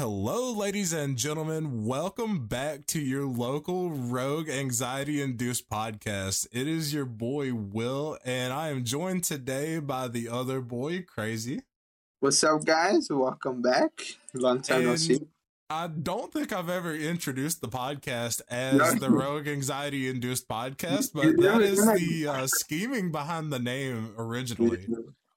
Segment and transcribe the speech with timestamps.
[0.00, 1.84] Hello, ladies and gentlemen.
[1.84, 6.46] Welcome back to your local rogue anxiety induced podcast.
[6.52, 11.64] It is your boy Will, and I am joined today by the other boy, Crazy.
[12.20, 13.08] What's up, guys?
[13.10, 13.90] Welcome back.
[14.32, 15.20] Long time no see.
[15.68, 18.94] I don't think I've ever introduced the podcast as No.
[18.94, 24.86] the Rogue Anxiety Induced Podcast, but that is the uh, scheming behind the name originally.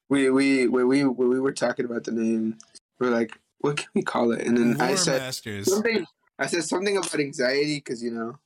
[0.08, 2.56] We we we we when we were talking about the name,
[2.98, 4.46] we are like, what can we call it?
[4.46, 5.72] And then I said Masters.
[5.72, 6.06] something.
[6.38, 8.38] I said something about anxiety because you know,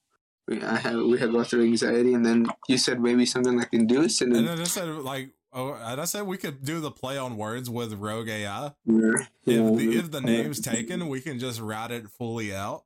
[0.47, 3.73] we I have we have go through anxiety, and then you said maybe something like
[3.73, 6.79] induce, and And then then I said, like, oh, and I said we could do
[6.79, 8.73] the play on words with Rogue AI.
[8.87, 9.11] yeah,
[9.45, 12.85] if the, if the name's taken, we can just route it fully out.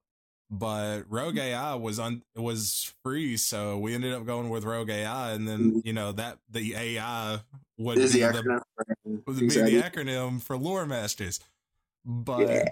[0.51, 5.33] But Rogue AI was on was free, so we ended up going with Rogue AI,
[5.33, 5.79] and then mm-hmm.
[5.85, 7.41] you know that the AI
[7.77, 8.63] would be the
[9.05, 11.41] would be the acronym for Lore Masters.
[12.05, 12.69] But Yeah.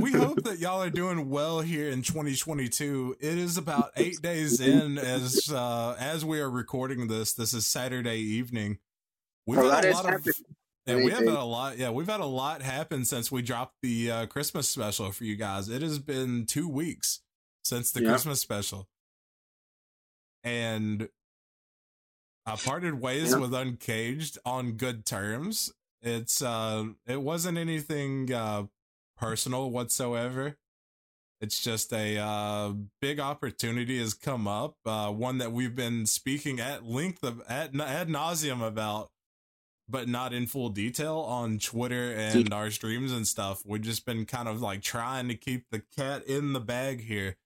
[0.00, 3.16] we hope that y'all are doing well here in 2022.
[3.20, 7.32] It is about eight days in as uh, as we are recording this.
[7.32, 8.78] This is Saturday evening.
[9.46, 10.34] We've A had a lot of happened.
[10.86, 11.78] yeah, we have had a lot.
[11.78, 15.36] Yeah, we've had a lot happen since we dropped the uh, Christmas special for you
[15.36, 15.68] guys.
[15.68, 17.20] It has been two weeks
[17.64, 18.10] since the Yeah.
[18.10, 18.88] Christmas special,
[20.44, 21.08] and
[22.46, 23.38] I parted ways Yeah.
[23.38, 25.72] with Uncaged on good terms.
[26.02, 28.64] It's uh, it wasn't anything uh
[29.16, 30.56] personal whatsoever.
[31.40, 36.60] It's just a uh, big opportunity has come up, uh, one that we've been speaking
[36.60, 39.10] at length of at ad nauseum about,
[39.88, 43.62] but not in full detail on Twitter and our streams and stuff.
[43.64, 47.36] We've just been kind of like trying to keep the cat in the bag here.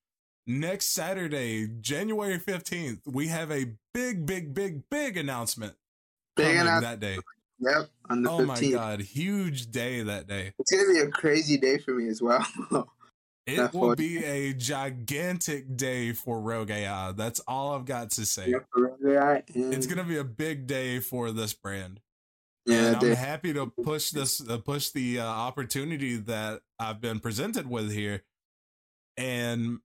[0.47, 5.75] Next Saturday, January fifteenth, we have a big, big, big, big announcement
[6.37, 6.83] Big announcement.
[6.83, 7.19] that day.
[7.61, 8.73] Yep, on the Oh my 15th.
[8.73, 10.53] god, huge day that day.
[10.59, 12.47] It's gonna be a crazy day for me as well.
[13.47, 17.13] It will would- be a gigantic day for Rogue AI.
[17.13, 18.49] That's all I've got to say.
[18.49, 18.67] Yep,
[19.55, 22.01] and- It's gonna be a big day for this brand,
[22.65, 27.21] yeah, and I'm happy to push this, uh, push the uh, opportunity that I've been
[27.21, 28.23] presented with here,
[29.19, 29.81] and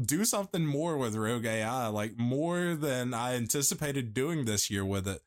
[0.00, 5.08] do something more with Rogue AI, like more than I anticipated doing this year with
[5.08, 5.20] it.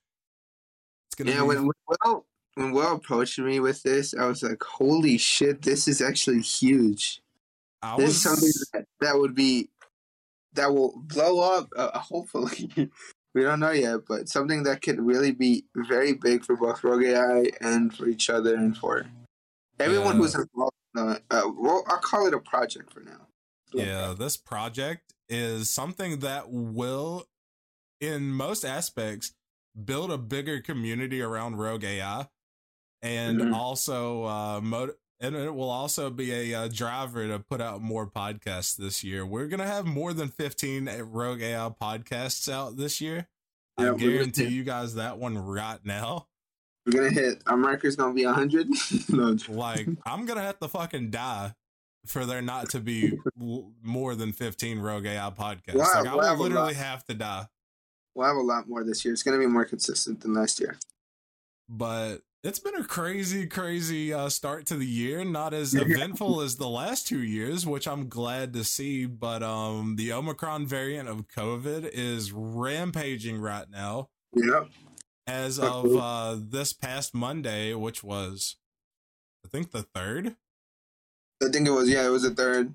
[1.13, 1.69] It's gonna yeah, be when
[2.01, 2.25] Will
[2.55, 7.21] when Will approached me with this, I was like, "Holy shit, this is actually huge!
[7.83, 9.69] I This was is something that, that would be
[10.53, 11.69] that will blow up.
[11.75, 12.89] Uh, hopefully,
[13.35, 17.03] we don't know yet, but something that could really be very big for both Rogue
[17.03, 19.05] AI and for each other and for
[19.79, 20.21] everyone Yeah.
[20.21, 20.73] who's involved.
[20.97, 23.27] Uh, well, I'll call it a project for now.
[23.73, 27.25] yeah this project is something that will
[28.01, 29.31] in most aspects
[29.81, 32.27] build a bigger community around rogue ai
[33.01, 33.53] and Mhm.
[33.53, 34.59] also uh
[35.23, 39.25] and it will also be a uh, driver to put out more podcasts this year.
[39.25, 43.29] We're gonna have more than 15 rogue ai podcasts out this year.
[43.79, 46.27] Yeah, i guarantee you guys that one right now.
[46.85, 48.67] We're gonna hit our marker's gonna be hundred.
[49.09, 51.53] no, like i'm gonna have to fucking die
[52.05, 53.17] for there not to be
[53.81, 55.75] more than 15 rogue ai podcasts.
[55.75, 56.79] Wow, like i wow, will literally wow.
[56.79, 57.47] have to die
[58.15, 59.13] we'll have a lot more this year.
[59.13, 60.77] It's gonna be more consistent than last year.
[61.69, 66.57] but it's been a crazy crazy uh, start to the year not as eventful as
[66.57, 71.25] the last two years which i'm glad to see but um the omicron variant of
[71.29, 74.67] covid is rampaging right now Yep.
[75.25, 78.57] as of uh this past monday which was
[79.45, 80.35] i think the third
[81.41, 81.89] I think it was.
[81.89, 82.73] Yeah, it was the third.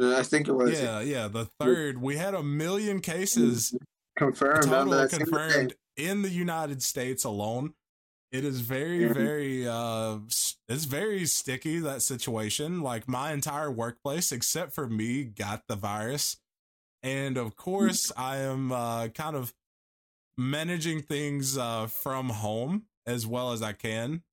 [0.00, 0.80] Uh, I think it was.
[0.80, 3.74] yeah yeah the third we had a million cases
[4.16, 4.64] confirmed.
[4.72, 7.74] on total confirmed in the United States alone.
[8.32, 9.14] It is very, Mhm.
[9.14, 10.18] very, uh,
[10.68, 12.80] it's very sticky that situation.
[12.80, 16.38] Like my entire workplace, except for me, got the virus,
[17.02, 19.54] and of course, I am uh, kind of
[20.36, 24.24] managing things uh, from home as well as I can,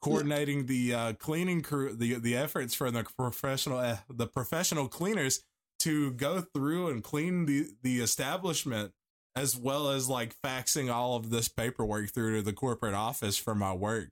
[0.00, 5.44] coordinating the uh, cleaning crew, the the efforts for the professional, uh, the professional cleaners
[5.80, 8.92] to go through and clean the the establishment
[9.36, 13.54] as well as like faxing all of this paperwork through to the corporate office for
[13.54, 14.10] my work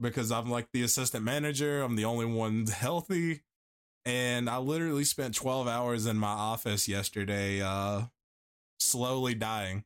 [0.00, 3.42] because I'm like the assistant manager, I'm the only one healthy
[4.04, 8.02] and I literally spent 12 hours in my office yesterday uh
[8.80, 9.84] slowly dying.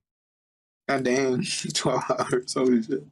[0.88, 1.42] God damn,
[1.74, 2.54] twelve hours.
[2.54, 3.04] Holy shit.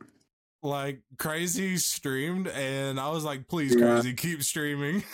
[0.62, 3.92] Like crazy streamed and I was like please Yeah.
[3.92, 5.04] crazy keep streaming.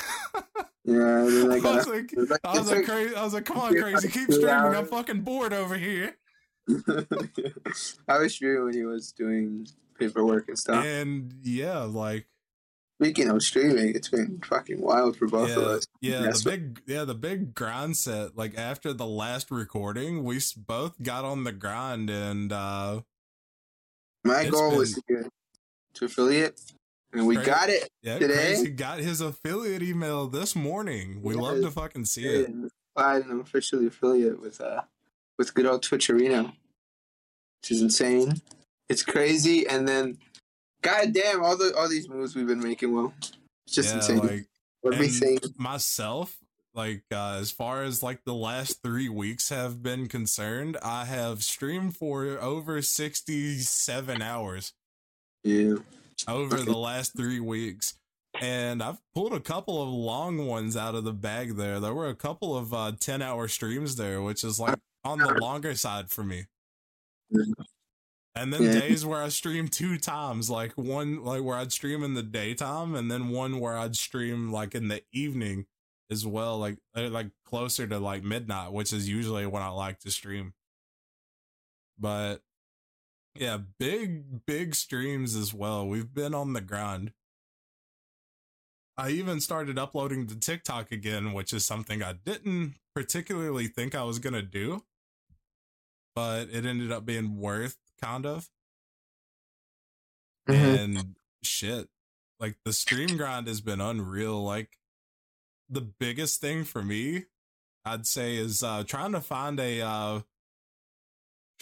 [0.85, 3.45] Yeah, I I was like it was like- I was like crazy I was like
[3.45, 4.51] come on crazy keep streaming.
[4.51, 6.17] I'm fucking bored over here.
[8.09, 9.67] I was streaming when he was doing
[9.99, 10.85] paperwork and stuff.
[10.85, 12.27] And yeah, like
[13.01, 15.87] Speaking of streaming, it's been fucking wild for both yeah, of us.
[16.01, 18.37] yeah, That's the big, yeah, the big grind set.
[18.37, 23.01] Like after the last recording, we both got on the grind, and uh
[24.23, 25.29] My goal been- was to get
[25.95, 26.61] to affiliate,
[27.15, 27.47] and we Great.
[27.47, 27.89] got it.
[28.03, 28.35] yeah, Today?
[28.55, 31.21] Crazy got his affiliate email this morning.
[31.23, 32.49] We love to fucking see it.
[32.49, 34.83] And applied and I'm officially affiliate with uh
[35.39, 36.47] with good old Twitcherino,
[37.63, 38.41] which is insane.
[38.89, 40.19] It's crazy, and then,
[40.83, 42.95] goddamn, all the all these moves we've been making.
[42.95, 44.19] Well, it's just yeah, insane.
[44.19, 44.47] like
[44.85, 45.39] Everything.
[45.57, 46.37] myself
[46.75, 51.43] like uh, as far as like the last three weeks have been concerned i have
[51.43, 54.73] streamed for over 67 hours
[55.43, 55.77] Yeah.
[56.29, 57.99] over the last three weeks
[58.41, 62.09] and i've pulled a couple of long ones out of the bag there there were
[62.09, 66.11] a couple of uh 10 hour streams there which is like on the longer side
[66.11, 66.47] for me
[68.35, 68.71] and then Yeah.
[68.71, 72.95] days where I stream two times, like one like where I'd stream in the daytime,
[72.95, 75.67] and then one where I'd stream like in the evening
[76.11, 80.01] as well, like uh, like closer to like midnight, which is usually when I like
[80.01, 80.55] to stream.
[81.99, 82.43] But
[83.35, 85.87] yeah, big big streams as well.
[85.87, 87.13] We've been on the grind.
[88.97, 94.05] I even started uploading to TikTok again, which is something I didn't particularly think I
[94.05, 94.85] was gonna do,
[96.15, 98.49] but it ended up being worth kind of.
[100.49, 100.79] Mhm.
[100.79, 101.89] And shit,
[102.39, 104.43] like the stream grind has been unreal.
[104.43, 104.79] Like
[105.69, 107.25] the biggest thing for me,
[107.85, 110.21] I'd say, is uh trying to find a uh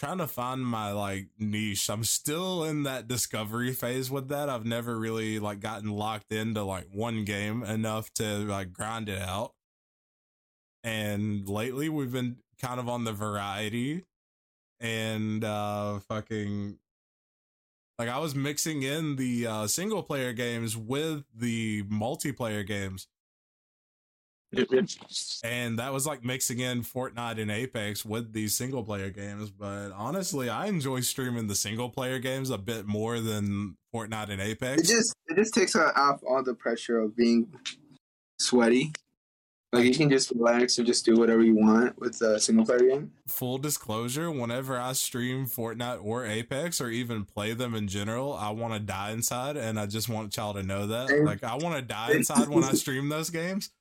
[0.03, 1.89] trying to find my like niche.
[1.89, 4.49] I'm still in that discovery phase with that.
[4.49, 9.21] I've never really like gotten locked into like one game enough to like grind it
[9.21, 9.53] out.
[10.83, 14.03] And lately we've been kind of on the variety
[14.81, 16.79] and uh fucking
[17.97, 23.07] like I was mixing in the uh single player games with the multiplayer games
[25.43, 29.49] and that was like mixing in Fortnite and Apex with these single player games.
[29.49, 34.41] But honestly, I enjoy streaming the single player games a bit more than Fortnite and
[34.41, 34.81] Apex.
[34.81, 34.89] It Apex.
[34.89, 37.47] just it just takes off all the pressure of being
[38.39, 38.91] sweaty.
[39.73, 42.87] Like you can just relax and just do whatever you want with a single player
[42.87, 43.11] game.
[43.27, 48.51] Full disclosure, whenever I stream Fortnite or Apex or even play them in general, I
[48.51, 51.23] want to die inside and I just want y'all to know that.
[51.25, 53.71] Like I want to die inside when I stream those games.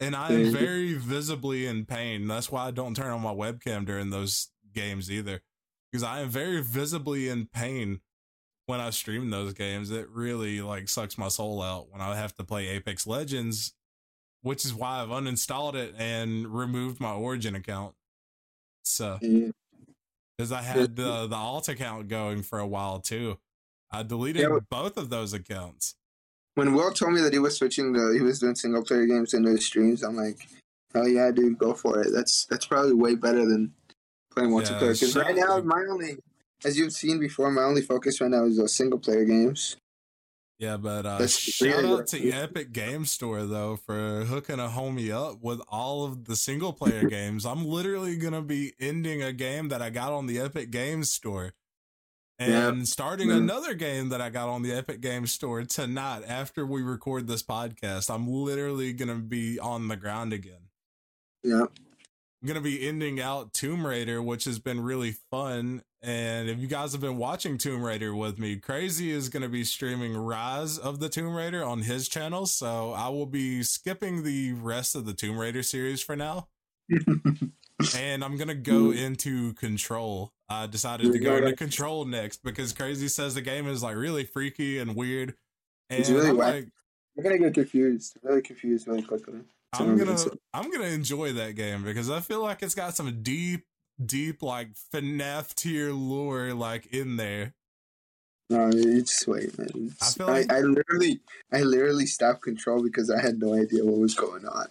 [0.00, 2.28] And I am very visibly in pain.
[2.28, 5.42] That's why I don't turn on my webcam during those games either.
[5.90, 8.00] Because I am very visibly in pain
[8.66, 9.90] when I stream those games.
[9.90, 13.74] It really like sucks my soul out when I have to play Apex Legends,
[14.42, 17.94] which is why I've uninstalled it and removed my Origin account.
[18.84, 23.38] So because I had the the alt account going for a while too.
[23.90, 25.94] I deleted both of those accounts.
[26.58, 29.32] When Will told me that he was switching the he was doing single player games
[29.32, 30.40] into his streams, I'm like,
[30.96, 32.08] oh yeah, dude, go for it.
[32.12, 33.72] That's that's probably way better than
[34.34, 34.80] playing multiplayer.
[34.92, 36.16] Because shout right now, my only,
[36.64, 39.76] as you've seen before, my only focus right now is uh, single player games.
[40.58, 45.40] Yeah, but uh, shout out to Epic Game Store though for hooking a homie up
[45.40, 47.46] with all of the single player games.
[47.46, 51.52] I'm literally gonna be ending a game that I got on the Epic Games Store.
[52.40, 53.38] And starting Mm.
[53.38, 57.42] another game that I got on the Epic Games Store tonight after we record this
[57.42, 58.08] podcast.
[58.14, 60.68] I'm literally gonna be on the ground again.
[61.42, 65.82] Yeah, I'm gonna be ending out Tomb Raider, which has been really fun.
[66.00, 69.64] And if you guys have been watching Tomb Raider with me, Crazy is gonna be
[69.64, 72.46] streaming Rise of the Tomb Raider on his channel.
[72.46, 76.46] So I will be skipping the rest of the Tomb Raider series for now.
[77.96, 80.32] and I'm gonna go into Control.
[80.48, 84.24] I decided to go into Control next because Crazy says the game is like really
[84.24, 85.34] freaky and weird.
[85.90, 86.54] And It's really I'm whack.
[86.54, 86.68] like,
[87.16, 89.40] you're gonna get confused, really confused really quickly.
[89.76, 90.16] So I'm gonna
[90.54, 93.66] I'm gonna enjoy that game because I feel like it's got some deep,
[94.04, 97.52] deep like FNAF tier lore like in there.
[98.50, 99.68] No, it's wait, man.
[99.68, 101.20] It's- feel I, like- I literally,
[101.52, 104.68] I literally stopped control because I had no idea what was going on.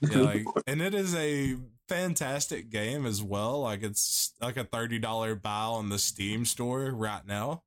[0.00, 1.56] Yeah, like, and it is a
[1.90, 3.60] fantastic game as well.
[3.62, 7.62] Like it's like a thirty dollar buy on the Steam store right now,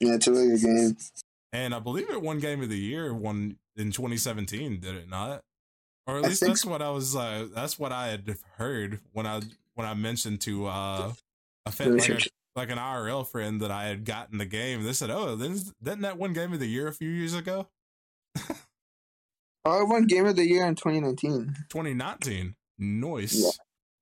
[0.00, 0.96] yeah, it's a really good game.
[1.52, 4.80] and I believe it won Game of the Year one in 2017.
[4.80, 5.42] Did it not?
[6.06, 7.16] Or at least that's what I was.
[7.16, 9.40] Uh, that's what I had heard when I
[9.74, 11.12] when I mentioned to uh,
[11.64, 12.20] a fan, like, a,
[12.54, 14.84] like an IRL friend that I had gotten the game.
[14.84, 17.68] They said, "Oh, then didn't that one Game of the Year a few years ago,
[19.64, 21.54] Oh, I won Game of the Year in 2019.
[21.68, 22.54] 2019?
[22.78, 23.42] Nice.
[23.42, 23.50] Yeah.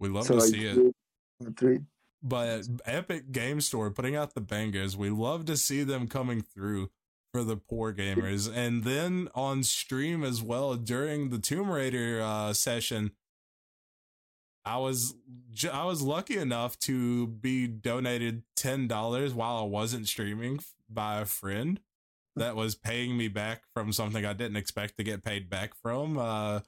[0.01, 1.81] We love so to like see it." three- three.
[2.23, 4.97] But Epic Game Store putting out the bangers.
[4.97, 6.91] We love to see them coming through
[7.33, 8.51] for the poor gamers.
[8.53, 13.11] And then on stream as well during the Tomb Raider uh, session,
[14.65, 15.15] I was
[15.71, 21.27] I was lucky enough to be donated ten dollars while I wasn't streaming by a
[21.27, 21.81] friend
[22.37, 26.17] that was paying me back from something I didn't expect to get paid back from.
[26.17, 26.61] Uh,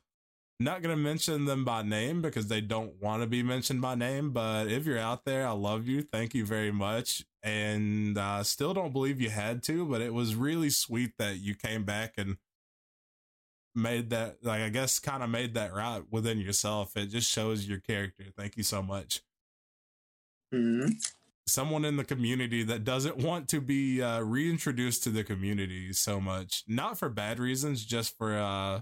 [0.59, 4.31] not gonna mention them by name because they don't want to be mentioned by name.
[4.31, 6.03] But if you're out there, I love you.
[6.03, 7.25] Thank you very much.
[7.43, 11.39] And I uh, still don't believe you had to, but it was really sweet that
[11.39, 12.39] you came back and
[13.75, 16.97] made that like I guess kind of made that right within yourself.
[16.97, 18.25] It just shows your character.
[18.37, 19.21] Thank you so much.
[20.53, 20.93] Mm-hmm.
[21.47, 26.21] Someone in the community that doesn't want to be uh, reintroduced to the community so
[26.21, 28.81] much, not for bad reasons, just for uh,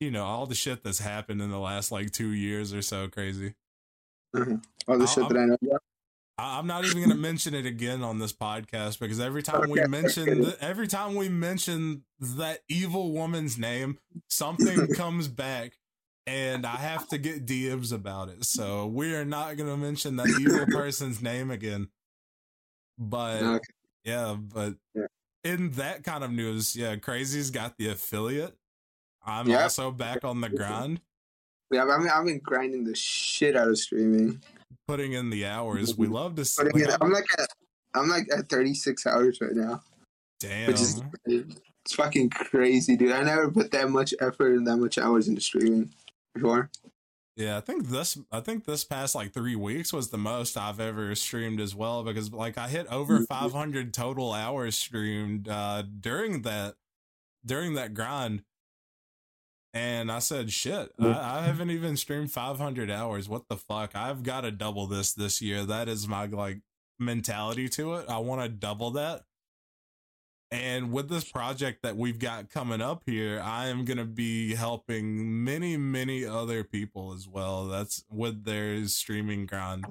[0.00, 3.08] you know all the shit that's happened in the last like two years or so.
[3.08, 3.54] Crazy.
[4.34, 4.56] Mm-hmm.
[4.88, 5.56] All the shit I'm, that I know.
[5.60, 5.76] Yeah.
[6.36, 9.82] I'm not even going to mention it again on this podcast because every time okay.
[9.82, 13.98] we mention every time we mention that evil woman's name,
[14.28, 15.74] something comes back
[16.26, 18.44] and I have to get DMs about it.
[18.44, 21.88] So we are not going to mention that evil person's name again.
[22.98, 23.64] But okay.
[24.04, 25.06] yeah, but yeah.
[25.44, 28.56] in that kind of news, yeah, Crazy's got the affiliate.
[29.26, 29.62] I'm yep.
[29.62, 31.00] also back on the grind.
[31.70, 34.40] Yeah, I mean, I've been grinding the shit out of streaming
[34.86, 35.96] putting in the hours.
[35.96, 36.62] We love to see.
[36.62, 37.48] Like, I'm like at
[37.94, 39.82] I'm like at 36 hours right now.
[40.40, 40.68] Damn.
[40.68, 43.12] Which is it's fucking crazy, dude.
[43.12, 45.90] I never put that much effort and that much hours into streaming
[46.34, 46.70] before.
[47.36, 50.80] Yeah, I think this I think this past like 3 weeks was the most I've
[50.80, 53.24] ever streamed as well because like I hit over mm-hmm.
[53.24, 56.76] 500 total hours streamed uh during that
[57.44, 58.42] during that grind
[59.74, 63.28] and I said, shit, I, I, haven't even streamed 500 hours.
[63.28, 63.96] What the fuck?
[63.96, 65.64] I've got to double this this year.
[65.64, 66.60] That is my like
[67.00, 68.08] mentality to it.
[68.08, 69.24] I want to double that.
[70.52, 74.54] And with this project that we've got coming up here, I am going to be
[74.54, 77.66] helping many, many other people as well.
[77.66, 79.86] That's with their streaming grind.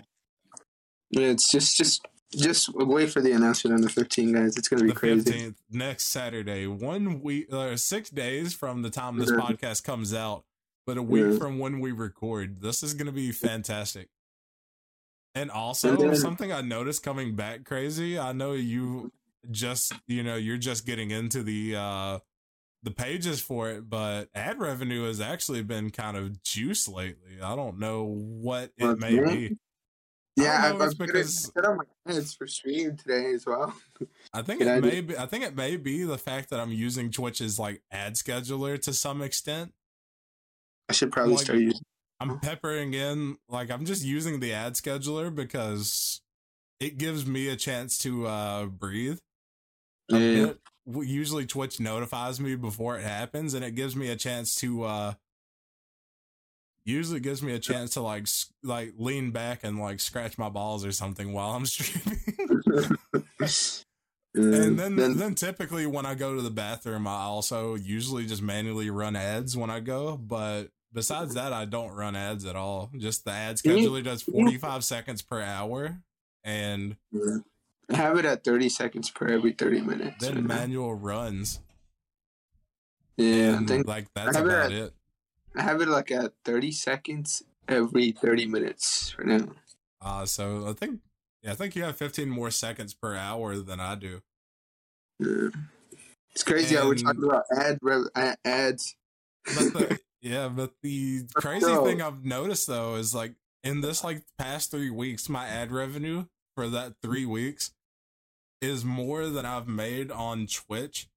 [1.11, 4.57] It's just, just just wait for the announcement on the 15th, guys.
[4.57, 5.31] It's going to be the crazy.
[5.31, 10.43] 15th, next Saturday, one week, uh, six days from the time this podcast comes out,
[10.85, 11.37] but a week yeah.
[11.37, 12.61] from when we record.
[12.61, 14.09] This is going to be fantastic.
[15.35, 18.19] And also, then, something I noticed coming back crazy.
[18.19, 19.11] I know you
[19.49, 22.19] just, you know, you're just getting into the uh
[22.83, 27.41] the pages for it, but ad revenue has actually been kind of juice lately.
[27.41, 29.57] I don't know what it may be.
[30.35, 33.73] Yeah, I've, I've because put on my heads for stream today as well.
[34.33, 35.15] I think it I may be.
[35.15, 38.93] I think it may be the fact that I'm using Twitch's like ad scheduler to
[38.93, 39.73] some extent.
[40.89, 41.83] I should probably like, start using.
[42.19, 46.21] I'm peppering in like I'm just using the ad scheduler because
[46.79, 49.19] it gives me a chance to uh breathe.
[50.09, 50.53] Yeah.
[50.85, 55.13] Usually Twitch notifies me before it happens, and it gives me a chance to uh
[56.85, 58.27] usually gives me a chance to like
[58.63, 62.21] like lean back and like scratch my balls or something while I'm streaming.
[64.35, 68.41] and then, then then typically when I go to the bathroom, I also usually just
[68.41, 70.17] manually run ads when I go.
[70.17, 72.89] But besides that, I don't run ads at all.
[72.97, 75.99] Just the ad scheduler does 45 seconds per hour,
[76.43, 76.97] and
[77.89, 80.25] I have it at 30 seconds per every 30 minutes.
[80.25, 81.59] Then manual runs.
[83.17, 84.93] Yeah, I think like that's about it.
[85.55, 89.47] I have it like at 30 seconds every 30 minutes right now.
[90.01, 90.99] Uh, so I think,
[91.41, 94.21] yeah, I think you have 15 more seconds per hour than I do.
[95.19, 95.49] Yeah.
[96.31, 98.95] It's crazy and, how we're talking about ad ads.
[99.45, 104.03] But the, yeah, but the crazy so, thing I've noticed though is like in this
[104.03, 107.71] like past three weeks, my ad revenue for that three weeks
[108.61, 111.07] is more than I've made on Twitch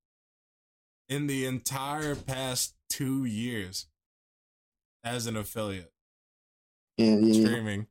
[1.08, 3.86] in the entire past two years
[5.06, 5.92] as an affiliate.
[6.98, 7.86] Yeah, yeah, streaming.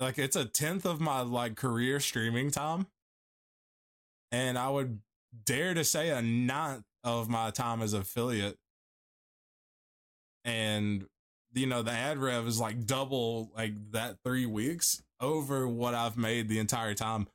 [0.00, 2.86] Like it's a tenth of my like career streaming time.
[4.32, 5.00] And I would
[5.44, 8.58] dare to say a ninth of my time as affiliate.
[10.44, 11.06] And
[11.54, 16.16] you know, the ad rev is like double like that three weeks over what I've
[16.16, 17.28] made the entire time.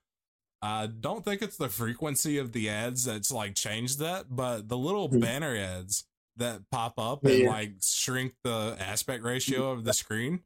[0.61, 4.77] I don't think it's the frequency of the ads that's like changed that, but the
[4.77, 5.19] little mm-hmm.
[5.19, 6.05] banner ads
[6.37, 10.41] that pop up and like shrink the aspect ratio of the screen.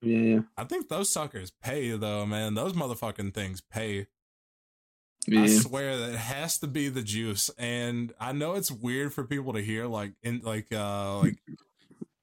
[0.00, 0.40] Yeah, yeah.
[0.56, 2.54] I think those suckers pay though, man.
[2.54, 4.06] Those motherfucking things pay.
[5.26, 5.42] Yeah.
[5.42, 7.50] I swear that it has to be the juice.
[7.58, 11.38] And I know it's weird for people to hear like in like uh like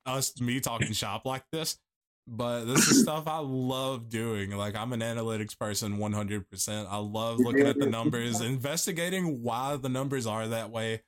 [0.05, 1.77] us me talking shop like this,
[2.27, 4.51] but this is stuff I love doing.
[4.51, 6.87] Like I'm an analytics person 100%.
[6.89, 11.01] I love looking at the numbers, investigating why the numbers are that way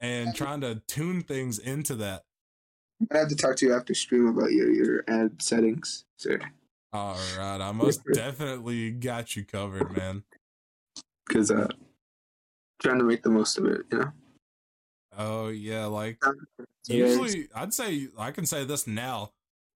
[0.00, 2.24] and trying to tune things into that.
[3.12, 6.38] I have to talk to you after stream about your your ad settings, sir.
[6.92, 10.22] All right, I most definitely got you covered, man.
[11.26, 11.68] Because uh,
[12.80, 14.12] trying to make the most of it, you know.
[15.16, 16.22] Oh yeah, like
[16.86, 19.32] usually I'd say I can say this now.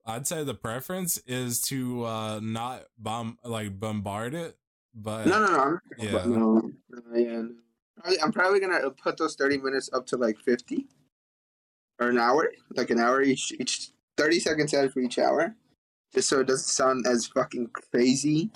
[0.07, 4.57] I'd say the preference is to uh not bomb like bombard it,
[4.95, 6.73] but no, no, no, yeah, no, no,
[7.15, 7.51] yeah, no.
[8.23, 10.87] I'm probably gonna put those thirty minutes up to like fifty
[12.01, 15.55] or an hour, like an hour each, each thirty seconds added for each hour,
[16.15, 18.51] just so it doesn't sound as fucking crazy.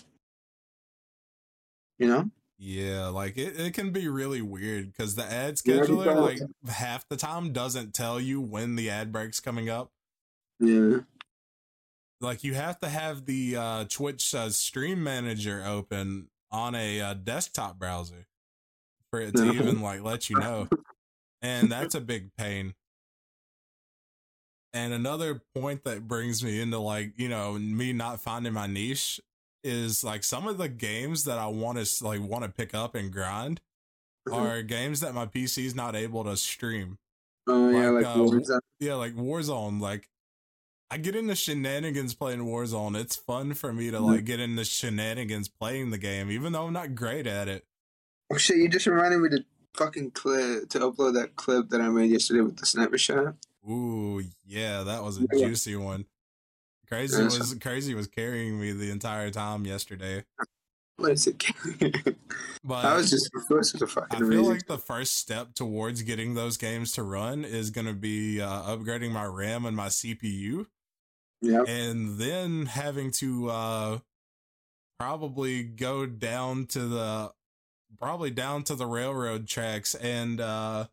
[1.99, 2.30] You know?
[2.58, 7.16] Yeah, like it, it can be really weird because the ad scheduler, like half the
[7.16, 9.90] time, doesn't tell you when the ad break's coming up.
[10.61, 10.99] Yeah.
[12.20, 17.14] Like you have to have the uh, Twitch uh, Stream Manager open on a uh,
[17.14, 18.26] desktop browser
[19.12, 20.69] for it to even like let you know,
[21.42, 22.75] and that's a big pain.
[24.73, 29.21] And another point that brings me into like you know me not finding my niche
[29.62, 32.95] is like some of the games that I want to like want to pick up
[32.95, 33.61] and grind
[34.28, 34.35] Mhm.
[34.35, 36.97] are games that my PC is not able to stream.
[37.49, 38.61] Oh yeah, Like, like uh, Warzone.
[38.78, 39.81] Yeah, like Warzone.
[39.81, 40.09] Like
[40.90, 42.97] I get into shenanigans playing Warzone.
[42.97, 46.73] It's fun for me to like get into shenanigans playing the game, even though I'm
[46.73, 47.64] not great at it.
[48.33, 48.57] Oh shit!
[48.57, 52.41] You just reminded me to fucking clip to upload that clip that I made yesterday
[52.41, 53.35] with the sniper shot.
[53.69, 55.49] Ooh, yeah, that was a Yeah.
[55.49, 56.07] juicy one.
[56.89, 60.25] Crazy was crazy was carrying me the entire time yesterday.
[60.97, 61.43] What is it?
[62.65, 64.53] But I was just this was fucking I feel amazing.
[64.53, 68.62] like the first step towards getting those games to run is going to be uh,
[68.77, 70.67] upgrading my RAM and my CPU,
[71.41, 71.65] yeah.
[71.65, 73.99] and then having to uh,
[75.01, 77.33] probably go down to the
[78.02, 80.87] probably down to the railroad tracks and uh,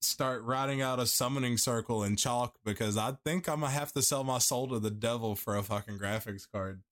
[0.00, 4.02] start writing out a summoning circle in chalk because I think I'm gonna have to
[4.02, 6.82] sell my soul to the devil for a fucking graphics card.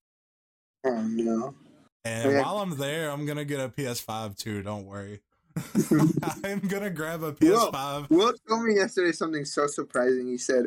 [0.85, 1.55] Oh no.
[2.03, 2.41] And Yeah.
[2.41, 4.63] while I'm there, I'm gonna get a PS5 too.
[4.63, 5.21] Don't worry.
[6.43, 8.09] I'm gonna grab a PS5.
[8.09, 10.27] Will told me yesterday something so surprising.
[10.27, 10.65] He said,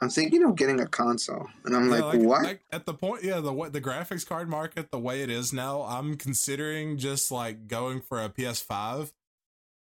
[0.00, 3.22] "I'm thinking of getting a console," and I'm Yeah, like, "What?" Like at the point,
[3.24, 7.30] yeah, the what the graphics card market, the way it is now, I'm considering just
[7.30, 9.12] like going for a PS5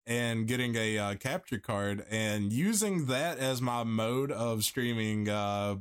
[0.07, 5.29] and getting a uh, capture card and using that as my mode of streaming.
[5.29, 5.77] Uh,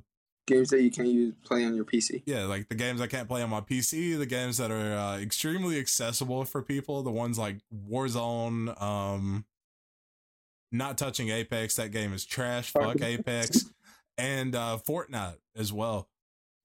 [0.45, 2.23] Games that you can't use play on your PC.
[2.25, 5.19] yeah, like the games I can't play on my PC, the games that are uh,
[5.19, 7.57] extremely accessible for people, the ones like
[7.89, 9.43] Warzone, um,
[10.71, 11.75] not touching Apex.
[11.75, 12.71] That game is trash.
[12.71, 13.65] Fuck Apex,
[14.17, 16.09] and uh, Fortnite as well,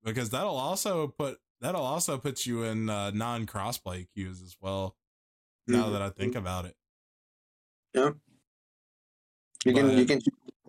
[0.04, 4.96] because that'll also put that'll also put you in uh, non crossplay queues as well.
[5.66, 5.92] Now Mhm.
[5.92, 6.76] that I think about it,
[7.94, 8.16] Yep.
[9.64, 10.20] You can But- you can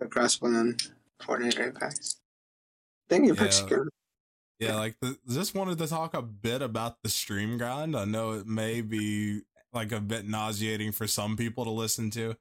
[0.08, 0.76] crossplay on
[1.20, 2.20] Fortnite or Apex.
[3.08, 3.84] Thank you, Yeah.
[4.60, 7.96] Yeah, like the, just wanted to talk a bit about the stream grind.
[7.96, 9.42] I know it may be
[9.72, 12.36] like a bit nauseating for some people to listen to,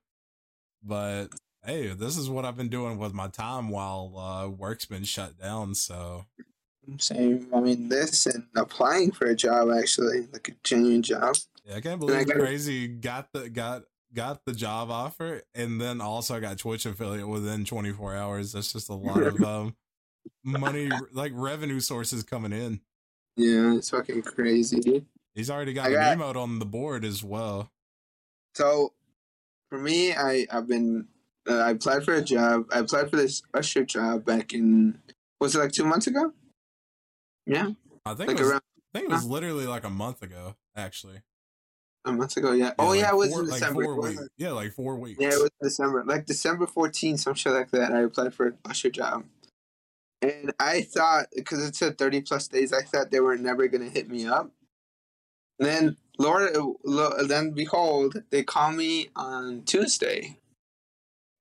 [0.84, 1.29] but
[1.65, 5.38] hey, this is what I've been doing with my time while uh, work's been shut
[5.39, 5.76] down.
[5.76, 6.26] So
[6.99, 7.47] Same.
[7.56, 11.36] I mean, this and applying for a job actually, like a genuine job.
[11.65, 15.82] yeah, I can't I believe gotta- crazy got the got got the job offer and
[15.82, 18.52] then also I got Twitch affiliate within 24 hours.
[18.52, 19.76] That's just a lot of um
[20.43, 22.82] money like revenue sources coming in.
[23.36, 25.04] Yeah, it's fucking crazy.
[25.34, 27.71] He's already got I an got- emote on the board as well.
[28.54, 28.93] So,
[29.69, 31.08] for me, I I've been
[31.49, 32.65] uh, I applied for a job.
[32.71, 34.99] I applied for this usher job back in
[35.39, 36.34] was it like two months ago?
[37.45, 37.71] Yeah,
[38.06, 38.62] I think like it was, around
[38.93, 41.21] I think it was literally like a month ago, actually.
[42.06, 42.53] a month ago.
[42.53, 42.73] Yeah.
[42.79, 43.84] oh like yeah, it was four, in like December.
[43.84, 44.27] four weeks.
[44.38, 45.19] Yeah, like four weeks.
[45.19, 47.91] Yeah, it was December, like December 14th, some shit like that.
[47.91, 49.25] I applied for an usher job.
[50.21, 53.84] And I thought, because it said 30 plus days, I thought they were never going
[53.84, 54.51] to hit me up.
[55.60, 60.38] And then, Lord, lo, then behold, they call me on Tuesday.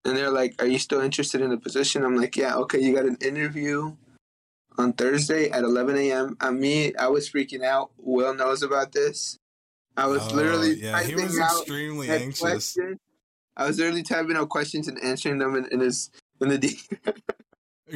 [0.04, 2.04] And they're like, Are you still interested in the position?
[2.04, 3.94] I'm like, Yeah, okay, you got an interview
[4.78, 6.36] on Thursday at 11 a.m.
[6.40, 7.90] I mean, I was freaking out.
[7.98, 9.38] Will knows about this.
[9.96, 12.40] I was Oh, literally yeah, he was extremely anxious.
[12.40, 12.98] questions.
[13.56, 16.10] I was literally typing out questions and answering them in, in his
[16.40, 16.80] in the D.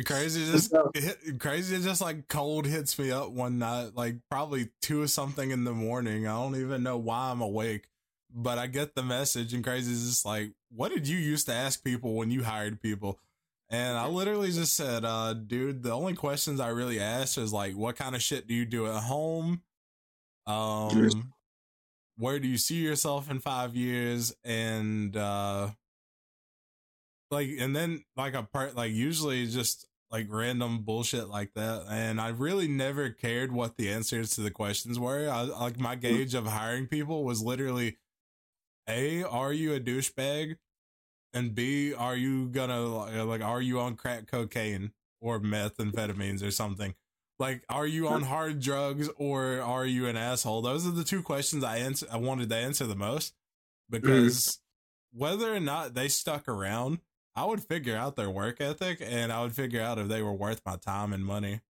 [0.04, 4.68] Crazy just So- hit, crazy just like cold hits me up one night, like probably
[4.82, 6.26] two or something in the morning.
[6.26, 7.86] I don't even know why I'm awake,
[8.34, 11.54] but I get the message and crazy is just like, what did you used to
[11.54, 13.18] ask people when you hired people?
[13.68, 17.74] And I literally just said, uh, dude, the only questions I really asked is like,
[17.74, 19.62] what kind of shit do you do at home?
[20.46, 21.32] Um,
[22.16, 24.32] where do you see yourself in five years?
[24.44, 25.70] And, uh,
[27.30, 31.86] like, and then like a part, like usually just like random bullshit like that.
[31.90, 35.28] And I really never cared what the answers to the questions were.
[35.28, 37.96] I, like my gauge of hiring people was literally,
[38.88, 40.56] A, are you a douchebag?
[41.32, 42.80] And B, are you gonna
[43.24, 46.94] like, are you on crack cocaine or methamphetamines or something?
[47.38, 50.62] Like, are you on hard drugs or are you an asshole?
[50.62, 52.06] Those are the two questions I answer.
[52.10, 53.34] I wanted to answer the most
[53.90, 55.18] because mm-hmm.
[55.18, 57.00] whether or not they stuck around,
[57.34, 60.32] I would figure out their work ethic and I would figure out if they were
[60.32, 61.60] worth my time and money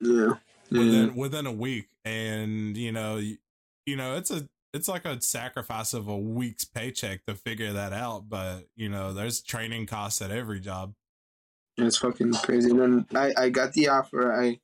[0.00, 0.34] Yeah.
[0.70, 0.78] Yeah.
[0.78, 1.88] within within a week.
[2.04, 3.38] And you know, you,
[3.84, 7.92] you know, it's a it's like a sacrifice of a week's paycheck to figure that
[7.92, 8.28] out.
[8.28, 10.94] But you know, there's training costs at every job.
[11.76, 12.70] It's fucking crazy.
[12.70, 14.32] And then I, I got the offer.
[14.32, 14.60] I,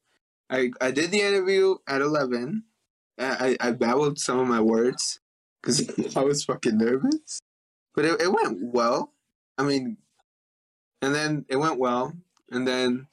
[0.50, 2.64] I I did the interview at eleven.
[3.18, 5.20] I I, I babbled some of my words
[5.60, 7.40] because I was fucking nervous,
[7.94, 9.12] but it, it went well.
[9.56, 9.96] I mean,
[11.02, 12.14] and then it went well,
[12.50, 13.08] and then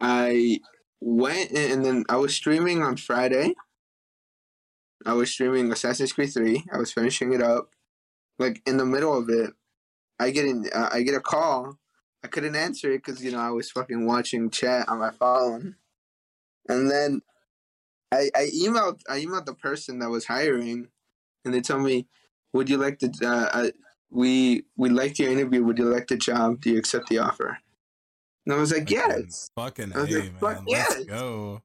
[0.00, 0.60] I
[1.00, 3.54] went and then I was streaming on Friday.
[5.06, 6.64] I was streaming Assassin's Creed Three.
[6.72, 7.70] I was finishing it up.
[8.38, 9.50] Like in the middle of it,
[10.18, 10.68] I get in.
[10.72, 11.78] Uh, I get a call.
[12.24, 15.76] I couldn't answer it because you know I was fucking watching chat on my phone,
[16.68, 17.22] and then
[18.12, 20.88] I I emailed I emailed the person that was hiring,
[21.44, 22.06] and they told me,
[22.52, 23.12] "Would you like to?
[23.22, 23.70] Uh, uh,
[24.10, 25.64] we we liked your interview.
[25.64, 26.60] Would you like the job?
[26.60, 27.58] Do you accept the offer?"
[28.46, 30.64] And I was like, "Yes." Fucking was A, like, man.
[30.68, 30.90] yes.
[30.90, 31.62] Let's go.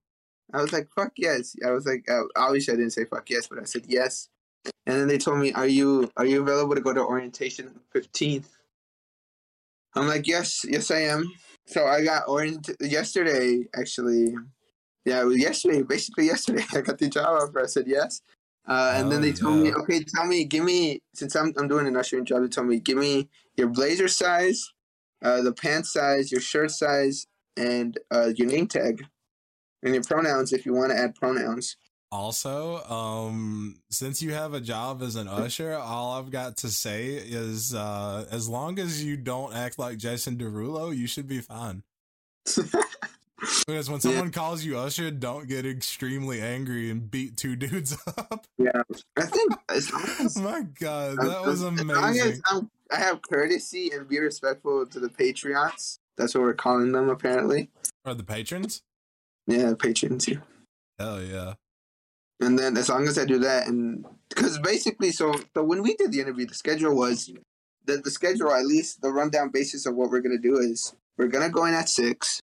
[0.53, 3.47] I was like, "Fuck yes." I was like, uh, obviously I didn't say fuck yes,
[3.47, 4.29] but I said yes.
[4.85, 7.73] And then they told me, "Are you are you available to go to orientation on
[7.73, 8.49] the fifteenth?
[9.95, 11.31] I'm like, "Yes, yes I am."
[11.65, 13.67] So I got orient yesterday.
[13.75, 14.35] Actually,
[15.05, 15.81] yeah, it was yesterday.
[15.83, 17.63] Basically yesterday, I got the job offer.
[17.63, 18.21] I said yes.
[18.67, 21.69] Uh, and then Oh, they told me, okay, tell me, give me, since I'm, I'm
[21.69, 24.73] doing an ushering job, they told me, give me your blazer size,
[25.23, 29.05] uh, the pants size, your shirt size, and uh, your name tag,
[29.83, 31.77] and your pronouns if you want to add pronouns.
[32.11, 37.15] Also, um, since you have a job as an usher, all I've got to say
[37.15, 41.83] is, uh, as long as you don't act like Jason Derulo, you should be fine.
[43.67, 44.09] Because when Yeah.
[44.09, 48.47] someone calls you usher, don't get extremely angry and beat two dudes up.
[48.57, 48.81] yeah,
[49.17, 52.41] I think as Oh as, my god, that was as long as amazing.
[52.89, 55.99] I have courtesy and be respectful to the patriots.
[56.17, 57.69] That's what we're calling them, apparently.
[58.05, 58.81] Are the patrons?
[59.47, 60.27] Yeah, patrons.
[60.27, 60.39] Yeah.
[60.99, 61.53] Hell yeah.
[62.39, 65.95] And then as long as I do that, and because basically, so so when we
[65.95, 67.31] did the interview, the schedule was
[67.85, 71.27] the the schedule at least the rundown basis of what we're gonna do is we're
[71.27, 72.39] gonna go in at six.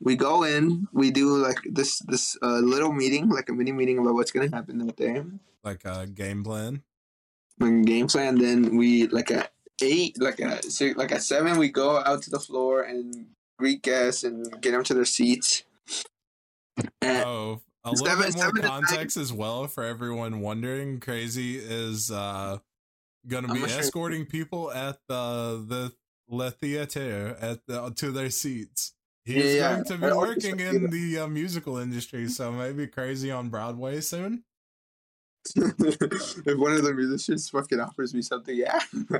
[0.00, 3.98] We go in, we do like this this uh, little meeting, like a mini meeting
[3.98, 5.24] about what's gonna happen that day,
[5.64, 6.82] Like a game plan.
[7.58, 8.38] like game plan.
[8.38, 12.30] Then we like at eight, like at six, like at seven, we go out to
[12.30, 13.26] the floor and
[13.58, 15.64] greet guests and get them to their seats.
[17.02, 21.00] Oh, a little Seven- bit more context as well for everyone wondering.
[21.00, 22.58] Crazy is uh
[23.26, 25.92] gonna be not sure- escorting people at the the
[26.28, 28.92] Le Theater at the to their seats.
[29.24, 33.48] He's Yeah, going to be working in the uh, musical industry, so maybe crazy on
[33.48, 34.44] Broadway soon.
[35.56, 38.78] if one of the musicians fucking offers me something, yeah.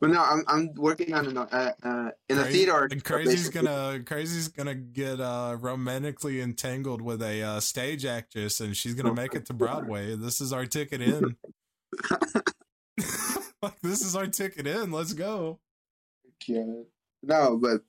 [0.00, 2.88] but no, I'm I'm working on an, uh, uh, in a theater.
[2.90, 3.66] and crazy's basically.
[3.66, 9.14] gonna crazy's gonna get uh romantically entangled with a uh, stage actress, and she's gonna
[9.14, 10.14] make it to Broadway.
[10.16, 11.36] This is our ticket in.
[13.62, 14.92] like this is our ticket in.
[14.92, 15.60] Let's go.
[16.46, 16.82] Yeah.
[17.22, 17.80] No, but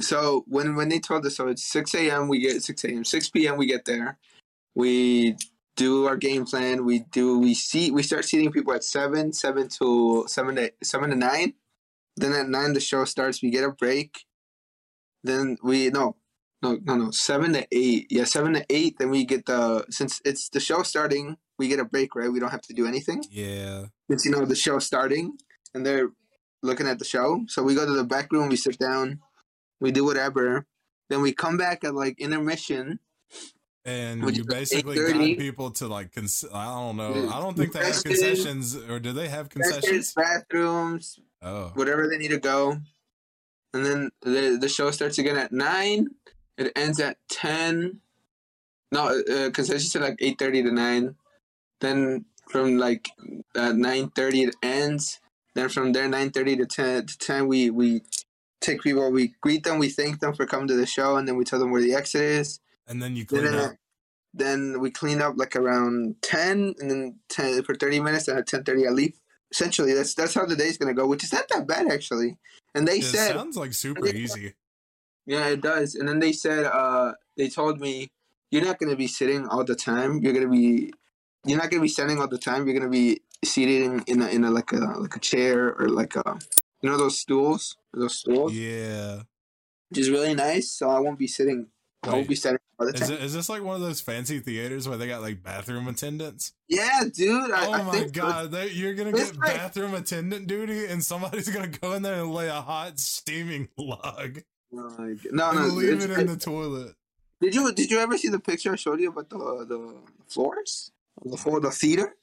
[0.00, 2.28] so when when they told us, so it's six a.m.
[2.28, 3.04] We get six a.m.
[3.04, 3.56] Six p.m.
[3.56, 4.18] We get there.
[4.74, 5.36] We
[5.80, 6.84] do our game plan.
[6.84, 11.08] We do we see we start seating people at seven, seven to seven to seven
[11.10, 11.54] to nine.
[12.16, 13.42] Then at nine the show starts.
[13.42, 14.10] We get a break.
[15.24, 16.16] Then we no
[16.62, 18.06] no no no seven to eight.
[18.10, 18.96] Yeah, seven to eight.
[18.98, 21.36] Then we get the since it's the show starting.
[21.58, 22.30] We get a break, right?
[22.32, 23.86] We don't have to do anything Yeah.
[24.10, 25.36] since you know the show starting
[25.74, 26.08] and they're
[26.62, 27.44] looking at the show.
[27.48, 29.20] So we go to the back room, we sit down,
[29.80, 30.66] we do whatever.
[31.08, 33.00] Then we come back at like intermission.
[33.90, 35.12] And Which you basically 8:30.
[35.18, 37.28] guide people to like, cons- I don't know.
[37.28, 38.76] I don't think they have Concessions.
[38.76, 40.12] or do they have concessions?
[40.14, 42.78] bathrooms, Oh, whatever they need to go.
[43.74, 46.08] And then the the show starts again at nine.
[46.58, 48.00] It ends at ten.
[48.92, 51.16] No, uh, concessions are like eight thirty to nine.
[51.80, 53.08] Then from like
[53.56, 55.20] uh, nine thirty it ends.
[55.54, 58.02] Then from there nine thirty to ten to ten we we
[58.60, 59.10] take people.
[59.10, 59.78] We greet them.
[59.78, 61.94] We thank them for coming to the show, and then we tell them where the
[61.94, 62.60] exit is.
[62.90, 63.72] And then you clean Then, uh, up.
[64.34, 68.46] then we clean up like around ten, and then ten for thirty minutes, and at
[68.48, 69.14] ten thirty I leave.
[69.52, 72.36] Essentially, that's that's how the day's gonna go, which is not that bad actually.
[72.74, 74.54] And they said It said, sounds like super easy.
[75.26, 75.94] yeah, it does.
[75.94, 78.10] And then they said, uh, they told me
[78.50, 80.18] you're not gonna be sitting all the time.
[80.22, 80.92] You're gonna be,
[81.44, 82.66] you're not gonna be standing all the time.
[82.66, 85.88] You're gonna be seated in, in a in a like a like a chair or
[85.88, 86.38] like a,
[86.82, 89.22] you know, those stools, those stools, Yeah.
[89.90, 90.70] which is really nice.
[90.70, 91.68] So I won't be sitting.
[92.04, 94.38] Wait, won't be standing all the Is, it, is this like one of those fancy
[94.40, 96.52] theaters where they got like bathroom attendants?
[96.68, 97.50] yeah, dude.
[97.50, 101.48] I, oh I my god, they, you're gonna get like- bathroom attendant duty, and somebody's
[101.50, 104.40] gonna go in there and lay a hot steaming log
[104.72, 105.16] Oh.
[105.32, 105.66] No, no.
[105.66, 106.94] leave it in the toilet.
[107.40, 109.36] Did you did you ever see the picture I showed you about the
[109.68, 109.94] the
[110.28, 110.92] floors,
[111.24, 112.14] the floor, the theater?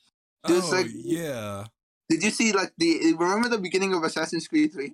[0.46, 1.66] Dude, oh like- yeah,
[2.10, 4.94] Did you see like the remember the beginning of Assassin's Creed Three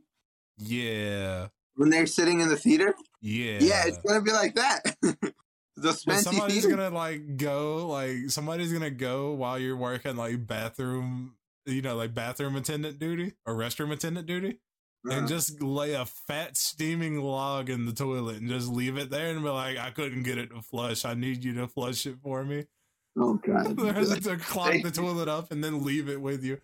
[0.57, 2.93] yeah, when they're sitting in the theater?
[3.21, 3.57] yeah.
[3.59, 4.81] Yeah, it's gonna be like that.
[5.75, 6.77] the fancy somebody's theater.
[6.77, 11.33] gonna like go like somebody's gonna go while you're working like bathroom
[11.65, 14.59] you know like bathroom attendant duty or restroom attendant duty
[15.05, 19.09] and Uh, just lay a fat steaming log in the toilet and just leave it
[19.09, 22.05] there and be like I couldn't get it to flush I need you to flush
[22.05, 22.65] it for me
[23.17, 23.75] oh god.
[24.23, 26.62] to clog the toilet up and then leave it with you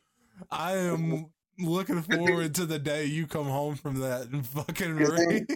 [0.51, 5.15] I am looking forward to the day you come home from that and fucking Good
[5.17, 5.47] thing-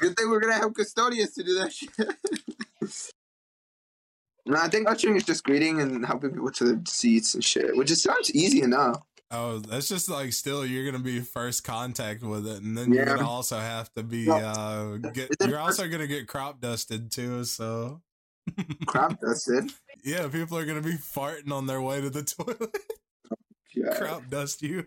[0.00, 1.90] Good thing we're gonna have custodians to do that shit.
[4.46, 7.76] no, I think ushering is just greeting and helping people to the seats and shit,
[7.76, 9.02] which it sounds easy enough.
[9.30, 13.04] Oh, that's just like still you're gonna be first contact with it, and then you're
[13.06, 14.34] gonna also have to be No.
[14.36, 15.30] uh get.
[15.46, 17.44] You're also gonna get crop dusted too.
[17.44, 18.00] So
[18.86, 19.70] Crap, dusted.
[20.04, 22.76] yeah, people are gonna be farting on their way to the toilet.
[23.74, 23.96] Yeah.
[23.96, 24.86] crop dust you.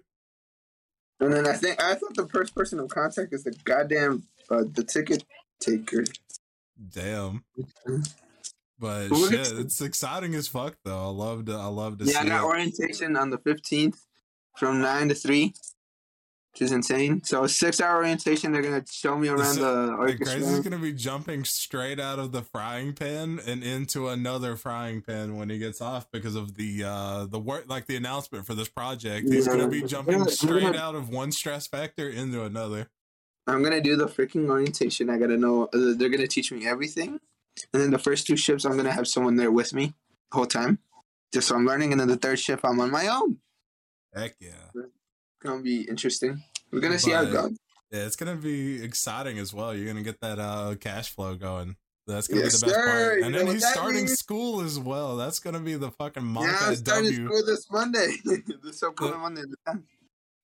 [1.19, 4.63] And then I think I thought the first person of contact is the goddamn uh,
[4.71, 5.23] the ticket
[5.59, 6.03] taker.
[6.93, 7.43] Damn.
[8.79, 11.03] But shit, it's- exciting as fuck though.
[11.05, 11.53] I love to.
[11.53, 12.45] I love to Yeah, I see got it.
[12.45, 14.05] orientation on the fifteenth
[14.57, 15.53] from nine to three,
[16.59, 17.23] which is insane.
[17.23, 18.51] So a six hour orientation.
[18.51, 20.25] They're gonna show me around So, the orchestra.
[20.41, 25.37] crazy's gonna be jumping straight out of the frying pan and into another frying pan
[25.37, 28.69] when he gets off because of the uh the work like the announcement for this
[28.69, 29.27] project.
[29.29, 29.87] He's gonna be Yeah.
[29.87, 30.25] jumping Yeah.
[30.29, 32.89] straight out of one stress factor into another.
[33.45, 35.09] I'm gonna do the freaking orientation.
[35.11, 35.65] I gotta know.
[35.65, 37.19] Uh, they're gonna teach me everything,
[37.71, 39.93] and then the first two shifts, I'm gonna have someone there with me
[40.31, 40.79] the whole time,
[41.33, 41.91] just so I'm learning.
[41.91, 43.37] And then the third shift, I'm on my own.
[44.15, 44.71] Heck yeah.
[45.41, 46.43] Gonna be interesting.
[46.71, 47.57] We're gonna see how it goes.
[47.91, 49.75] Yeah, it's gonna be exciting as well.
[49.75, 51.75] You're gonna get that uh cash flow going.
[52.07, 52.85] That's gonna Yes, be the best sir.
[52.85, 53.21] part.
[53.21, 54.19] And know then he's starting means?
[54.19, 55.15] school as well.
[55.17, 57.25] That's gonna be the fucking Yeah, starting W.
[57.27, 58.15] school this Monday.
[58.63, 59.41] this upcoming Monday.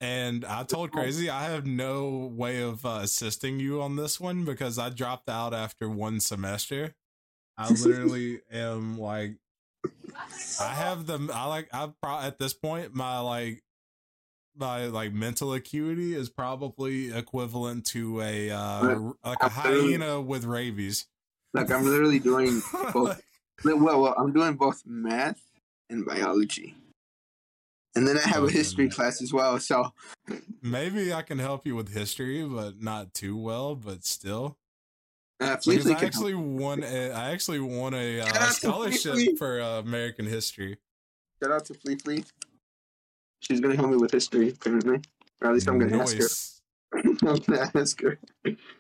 [0.01, 4.43] And I told Crazy I have no way of uh, assisting you on this one
[4.43, 6.93] because I dropped out after one semester.
[7.57, 9.37] I literally am like,
[10.59, 13.62] I have the I like I pro at this point my like
[14.55, 21.07] my like mental acuity is probably equivalent to a uh like a hyena with rabies.
[21.53, 22.61] Like I'm literally doing
[22.93, 23.21] both.
[23.63, 25.41] Like, well, well, I'm doing both math
[25.89, 26.75] and biology,
[27.95, 29.59] and then I have a history class as well.
[29.59, 29.93] So
[30.61, 33.75] maybe I can help you with history, but not too well.
[33.75, 34.57] But still,
[35.39, 36.03] uh, Because I help.
[36.03, 40.77] actually won a, I actually won a uh, scholarship for uh, American history.
[41.41, 42.23] Shout out to Flea Flea.
[43.43, 45.01] She's gonna help me with history, apparently.
[45.41, 46.27] Or at least I'm gonna ask her.
[47.27, 48.17] I'm gonna ask her.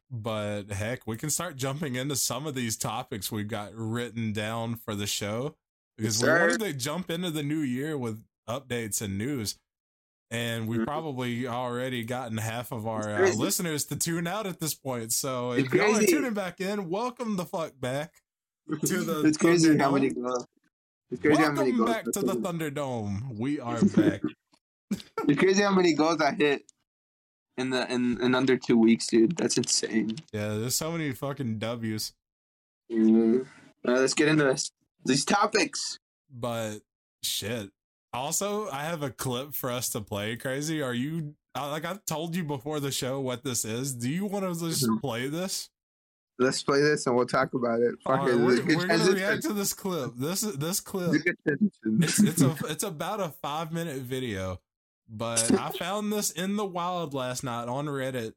[0.09, 4.75] But heck, we can start jumping into some of these topics we've got written down
[4.75, 5.55] for the show
[5.97, 9.57] because we wanted to jump into the new year with updates and news.
[10.31, 10.85] And we've Mhm.
[10.85, 15.11] probably already gotten half of our uh, listeners to tune out at this point.
[15.11, 18.13] So if y'all are tuning back in, welcome the fuck back.
[18.85, 20.47] To the it's crazy how many goals.
[21.11, 22.33] It's crazy how many Welcome back to the.
[22.33, 23.37] Thunderdome.
[23.37, 24.21] We are back.
[25.27, 26.63] It's crazy how many goals I hit
[27.57, 29.37] in the in, in under two weeks, dude.
[29.37, 30.17] That's insane.
[30.31, 32.13] Yeah, there's so many fucking W's.
[32.91, 33.45] Mm.
[33.87, 34.71] Uh, let's get into this.
[35.05, 35.97] These topics.
[36.31, 36.79] But
[37.23, 37.69] shit.
[38.13, 40.35] Also, I have a clip for us to play.
[40.35, 41.35] Crazy, are you?
[41.55, 43.93] Like I told you before the show what this is.
[43.93, 45.01] Do you want to just Mhm.
[45.01, 45.69] play this?
[46.39, 47.95] Let's play this and we'll talk about it.
[48.03, 48.31] Fuck it.
[48.31, 50.13] right, we're, we're gonna react to this clip.
[50.15, 51.21] This this clip.
[51.45, 54.59] It's it's a it's about a five minute video,
[55.09, 58.33] but I found this in the wild last night on Reddit.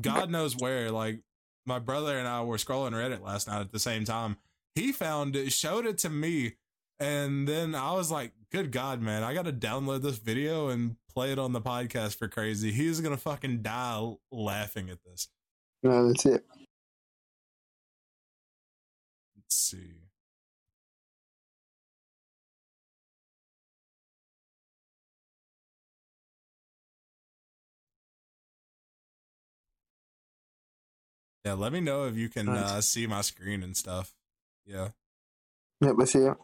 [0.00, 0.90] God knows where.
[0.90, 1.20] Like
[1.66, 4.36] my brother and I were scrolling Reddit last night at the same time.
[4.74, 6.54] He found it, showed it to me,
[7.00, 9.22] and then I was like, "Good God, man!
[9.22, 12.70] I got to download this video and play it on the podcast for crazy.
[12.70, 15.28] He's gonna fucking die laughing at this.
[15.82, 16.44] No, that's it.
[19.36, 20.07] Let's see.
[31.44, 32.70] Yeah, let me know if you can Nice.
[32.70, 34.14] uh, see my screen and stuff.
[34.66, 34.88] Yeah.
[35.80, 36.36] Yep, I see it.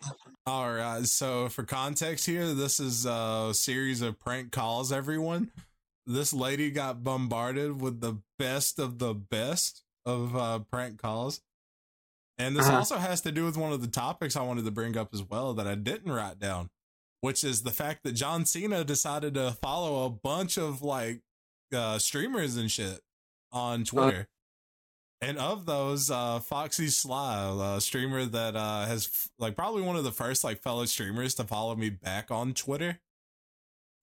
[0.46, 1.04] All right.
[1.06, 4.92] So for context here, this is a series of prank calls.
[4.92, 5.50] Everyone,
[6.06, 11.40] this lady got bombarded with the best of the best of uh, prank calls,
[12.38, 12.76] and this Uh-huh.
[12.78, 15.22] also has to do with one of the topics I wanted to bring up as
[15.22, 16.70] well that I didn't write down,
[17.20, 21.22] which is the fact that John Cena decided to follow a bunch of like
[21.74, 23.00] uh, streamers and shit
[23.50, 24.28] on Twitter.
[25.24, 30.04] And of those, uh, Foxy Sly, a streamer that uh, has like probably one of
[30.04, 33.00] the first like fellow streamers to follow me back on Twitter.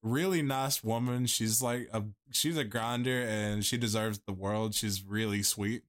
[0.01, 1.27] Really nice woman.
[1.27, 4.73] She's like a she's a grinder and she deserves the world.
[4.73, 5.84] She's really sweet.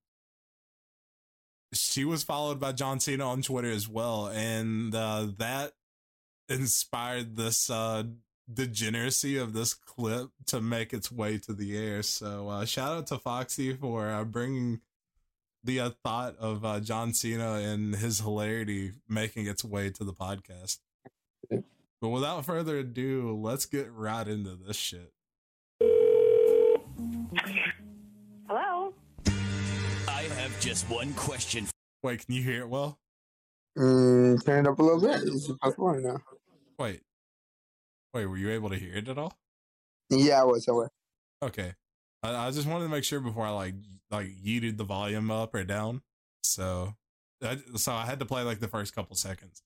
[1.73, 5.73] She was followed by John Cena on Twitter as well, and uh, that
[6.51, 8.03] inspired this uh,
[8.53, 12.03] degeneracy of this clip to make its way to the air.
[12.03, 14.83] So uh, shout out to Foxy for uh, bringing
[15.65, 20.13] the uh, thought of uh, John Cena and his hilarity making its way to the
[20.13, 20.79] podcast.
[21.51, 25.13] But without further ado, let's get right into this shit.
[28.49, 28.95] Hello?
[30.09, 31.69] I have just one question.
[32.03, 32.99] Wait, can you hear it well?
[33.79, 35.23] Mm, turn it up a little bit.
[35.23, 36.19] Is it possible or no?
[36.79, 37.03] Wait.
[38.13, 39.39] Wait, were you able to hear it at all?
[40.11, 40.69] Yeah, I was.
[40.69, 40.91] I was.
[41.41, 41.73] Okay.
[42.23, 43.75] I, I just wanted to make sure before I like
[44.13, 46.03] like yeeted the volume up or down.
[46.43, 46.95] So
[47.43, 49.63] I, so I had to play like the first couple seconds.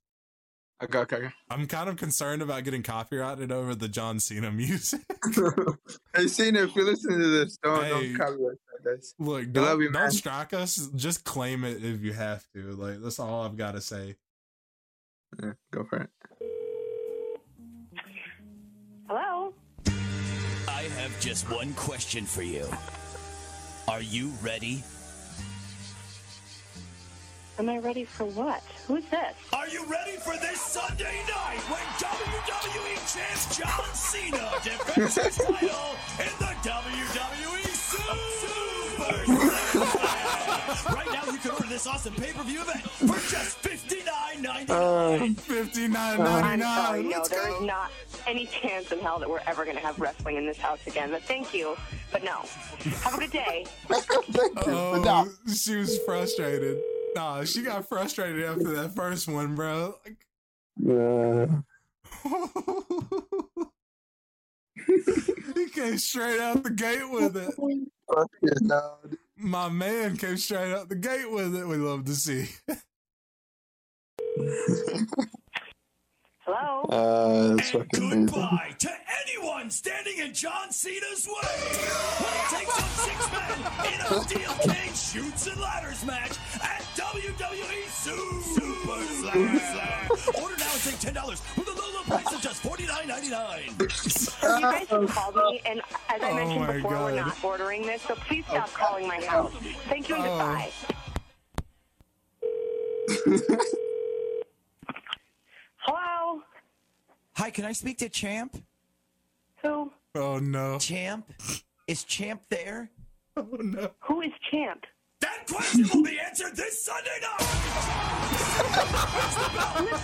[0.82, 5.00] Okay, okay, I'm kind of concerned about getting copyrighted over the John Cena music.
[5.26, 5.72] okay.
[6.16, 7.90] hey, Cena, if you're listening to this, don't, Hey.
[7.90, 9.14] don't copyright this.
[9.18, 10.90] Look, don't, you, don't strike us.
[10.94, 12.72] Just claim it if you have to.
[12.72, 14.16] Like that's all I've got to say.
[15.42, 16.10] Yeah, go for it.
[19.08, 19.54] Hello?
[20.68, 22.66] I have just one question for you.
[23.88, 24.82] Are you ready?
[27.58, 28.62] Am I ready for what?
[28.86, 29.34] Who's this?
[29.52, 35.96] Are you ready for this Sunday night when WWE champ John Cena defends his title
[36.18, 39.16] in the WWE Super?
[40.84, 44.70] Right now, you can order this awesome pay-per-view event for just $59.99.
[44.70, 47.10] Um, Fifty nine I'm ninety sorry, nine.
[47.10, 47.56] no, Let's there go.
[47.56, 47.90] is not
[48.26, 51.10] any chance in hell that we're ever going to have wrestling in this house again.
[51.10, 51.76] But thank you,
[52.12, 52.42] but no.
[53.02, 53.64] Have a good day.
[53.88, 54.72] thank you.
[54.72, 55.28] Oh, no.
[55.52, 56.78] she was frustrated.
[57.14, 59.94] Nah, she got frustrated after that first one, bro.
[60.04, 60.26] Like,
[60.88, 61.46] Uh,
[65.54, 67.54] he came straight out the gate with it.
[68.14, 68.96] fuck it, no.
[69.38, 71.66] My man came straight out the gate with it.
[71.66, 72.48] We love to see.
[76.46, 76.82] Hello?
[76.88, 78.26] Uh, that's And fucking amazing.
[78.26, 78.90] goodbye to
[79.24, 81.34] anyone standing in John Cena's way.
[82.22, 83.58] When it takes on six men
[83.92, 86.30] in a steel cage shoots and ladders match
[86.62, 90.42] at WWE Super Slam.
[90.42, 93.08] Order now and save ten dollars with a low low price of just forty nine
[93.08, 93.74] ninety nine.
[93.80, 93.88] You
[94.60, 98.02] guys have called me, and as I Oh mentioned my before, we're not ordering this,
[98.02, 99.52] so please stop calling my house.
[99.88, 100.28] Thank you and Oh.
[100.28, 100.70] goodbye.
[105.78, 106.42] Hello?
[107.36, 108.56] Hi, can I speak to Champ?
[109.62, 109.92] Who?
[110.14, 110.78] Oh no.
[110.78, 111.30] Champ?
[111.86, 112.90] Is Champ there?
[113.36, 113.90] Oh no.
[114.00, 114.84] Who is Champ?
[115.20, 117.40] That question will be answered this Sunday night.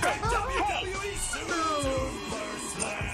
[0.05, 1.62] At WWE Super
[2.68, 3.09] Slam.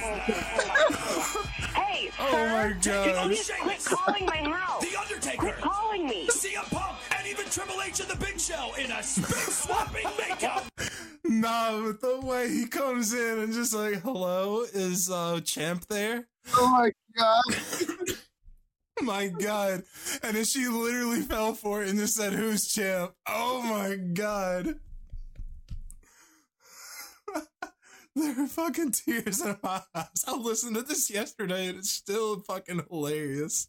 [1.74, 3.26] Hey, Oh my god.
[3.26, 4.83] Please quit calling my house.
[4.85, 5.37] The Undertaker.
[5.38, 6.26] Quit calling me.
[6.28, 6.88] CM Punk
[7.48, 10.64] and Triple H and the Big Show in a spin swapping makeup.
[11.24, 16.26] Nah, but the way he comes in and just like, hello, is uh Champ there?
[16.54, 17.44] Oh my god.
[19.02, 19.82] My god.
[20.22, 23.12] And then she literally fell for it and just said, Who's Champ?
[23.26, 24.76] Oh my god.
[28.16, 30.24] there are fucking tears in my eyes.
[30.26, 33.68] I listened to this yesterday and it's still fucking hilarious.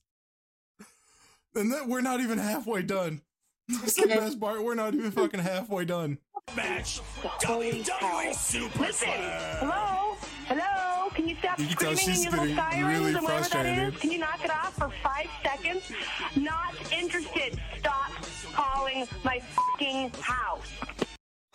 [1.55, 3.21] And that we're not even halfway done.
[3.70, 4.63] That's the best part.
[4.63, 6.17] We're not even fucking halfway done.
[6.55, 6.99] Match.
[7.22, 8.34] Holy WWE hell.
[8.34, 9.07] Super Listen.
[9.07, 9.57] Slam.
[9.59, 10.17] Hello?
[10.47, 11.09] Hello?
[11.11, 13.49] Can you stop You screaming she's in your little getting sirens really and whatever that
[13.49, 13.99] frustrated.
[13.99, 15.91] Can you knock it off for five seconds?
[16.36, 17.59] Not interested.
[17.78, 18.11] Stop
[18.53, 20.67] calling my fucking house.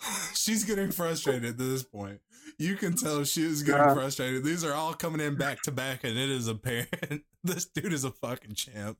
[0.35, 2.19] She's getting frustrated at this point.
[2.59, 3.93] you can tell she is getting Yeah.
[3.93, 4.43] frustrated.
[4.45, 8.03] These are all coming in back to back, and it is apparent this dude is
[8.05, 8.97] a fucking champ.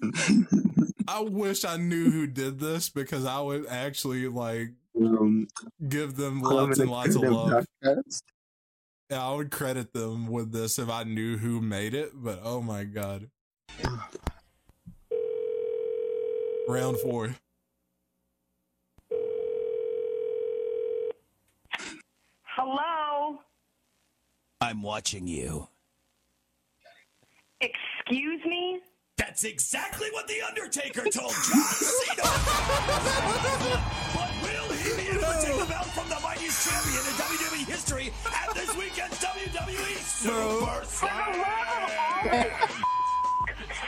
[1.08, 5.48] I wish I knew who did this because I would actually like um,
[5.88, 7.66] give them lots and lots of love.
[7.84, 8.22] podcast.
[9.10, 12.60] Yeah, I would credit them with this if I knew who made it, but oh
[12.60, 13.30] my god.
[16.68, 17.36] Round four.
[22.42, 23.38] Hello?
[24.60, 25.68] I'm watching you.
[27.60, 28.80] Excuse me?
[29.26, 32.22] That's exactly what The Undertaker told John Cena.
[34.14, 37.66] but will he be able to take the belt from the mightiest champion in WWE
[37.66, 42.68] history at this weekend's WWE Super For the love of all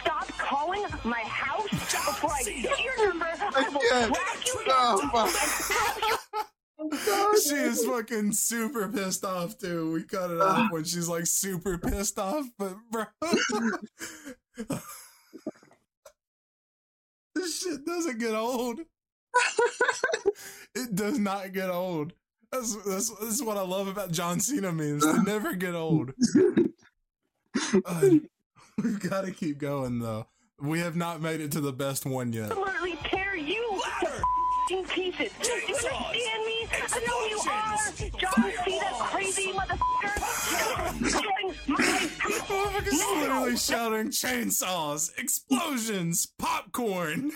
[0.02, 3.26] Stop calling my house before I get your number.
[3.30, 4.16] I will can't.
[4.44, 4.98] you Oh,
[6.80, 7.36] down.
[7.48, 9.92] She is fucking super pissed off too.
[9.92, 13.04] We cut it off when she's like super pissed off, but bro.
[17.38, 18.80] this shit doesn't get old.
[20.74, 22.12] it does not get old.
[22.50, 25.04] That's, that's that's what I love about John Cena memes.
[25.04, 26.12] They never get old.
[27.84, 28.00] Uh,
[28.82, 30.26] we've got to keep going though.
[30.60, 32.50] We have not made it to the best one yet.
[32.50, 34.22] Absolutely tear you Ladder.
[34.70, 35.30] to pieces.
[35.42, 36.66] Do you understand me?
[36.72, 37.76] I know you are.
[38.18, 40.18] John Cena, crazy motherfucker.
[40.58, 42.07] Stop killing my
[42.58, 43.20] Motherfucker's people.
[43.20, 47.32] literally shouting chainsaws, explosions, popcorn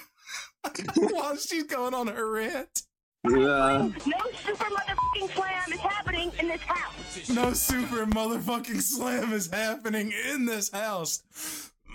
[0.96, 2.82] while she's going on her rant.
[3.24, 3.88] Yeah.
[4.04, 7.28] No super motherfucking slam is happening in this house.
[7.28, 11.22] No super motherfucking slam is happening in this house.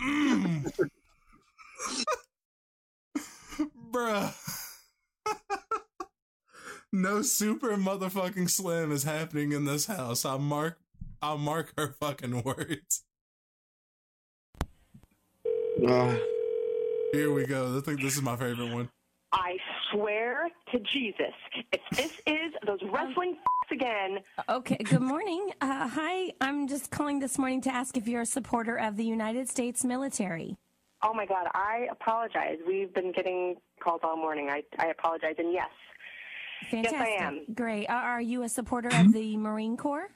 [0.01, 0.71] Mm.
[3.91, 4.33] Bruh.
[6.93, 10.23] no super motherfucking slam is happening in this house.
[10.23, 10.77] I'll mark
[11.21, 13.03] I'll mark her fucking words.
[15.85, 16.15] Uh,
[17.11, 17.77] Here we go.
[17.77, 18.89] I think this is my favorite one.
[19.33, 19.57] I
[19.91, 21.33] swear to Jesus,
[21.71, 24.19] if this is those wrestling f***s again,
[24.49, 25.51] Okay, good morning.
[25.61, 29.03] Uh, hi, I'm just calling this morning to ask if you're a supporter of the
[29.03, 30.55] United States military.
[31.03, 32.57] oh my God, I apologize.
[32.65, 34.49] We've been getting calls all morning.
[34.49, 35.35] I, I apologize.
[35.37, 35.69] And yes,
[36.71, 36.99] Fantastic.
[37.01, 37.41] I am.
[37.53, 37.87] Great.
[37.87, 40.09] Are, are you a supporter of the Marine Corps?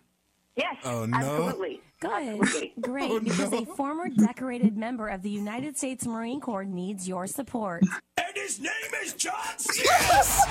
[0.55, 1.17] yes, Oh, no.
[1.17, 1.81] absolutely.
[2.01, 2.41] Good.
[2.81, 3.11] Great.
[3.11, 3.59] Oh, because no.
[3.59, 7.83] a former decorated member of the United States Marine Corps needs your support.
[8.17, 8.71] And his name
[9.03, 9.85] is John Cena.
[9.85, 10.45] Yes!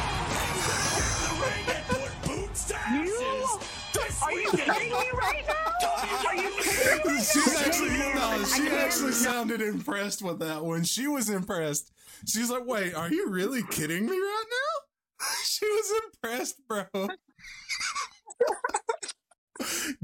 [1.25, 3.59] the ring and put boots to asses.
[3.93, 5.89] This Are you kidding me right now?
[6.29, 7.19] Are you kidding me?
[7.21, 10.85] She's actually no, she actually sounded impressed with that one.
[10.85, 11.91] She was impressed.
[12.27, 16.85] She's like, "Wait, are you really kidding me right now?" She was impressed, bro.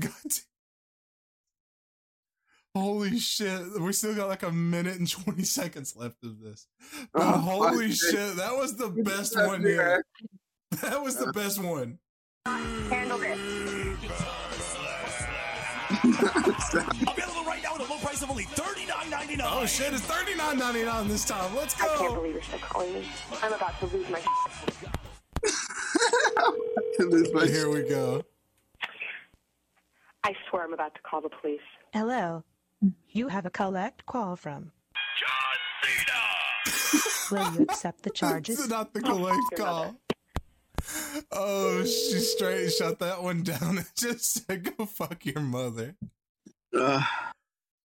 [0.00, 0.12] God.
[2.76, 3.80] Holy shit.
[3.80, 6.66] We still got like a minute and 20 seconds left of this.
[6.92, 7.96] Oh, but Oh, holy fuck.
[8.10, 10.02] shit, that was the best one yet.
[10.82, 11.98] That was the best one.
[12.44, 13.38] Handle this.
[16.04, 19.40] available right now at a low price of only $39.99.
[19.44, 21.56] Oh shit, it's $39.99 this time.
[21.56, 21.86] Let's go.
[21.90, 23.08] I can't believe you're still calling me.
[23.42, 24.20] I'm about to lose my
[26.98, 28.22] This was- Here we go.
[30.24, 31.60] I swear I'm about to call the police.
[31.94, 32.44] Hello.
[33.08, 34.72] You have a collect call from.
[35.20, 35.58] John
[37.30, 37.44] Cena.
[37.44, 38.58] Will you accept the charges?
[38.58, 38.70] It's charges?
[38.70, 39.96] not the collect your call.
[41.32, 45.96] Oh, she straight shut that one down and just said, "Go fuck your mother."
[46.76, 47.02] Uh,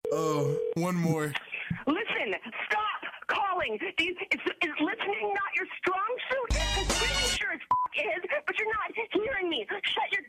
[0.10, 1.34] Oh, one more.
[1.86, 2.32] Listen,
[2.72, 3.78] stop calling.
[3.78, 6.48] Do you, is, is listening not your strong suit?
[6.48, 9.66] Because pretty sure it f- is, but you're not hearing me.
[9.70, 10.22] Shut your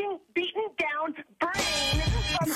[0.00, 2.02] fucking beaten down brain
[2.36, 2.48] from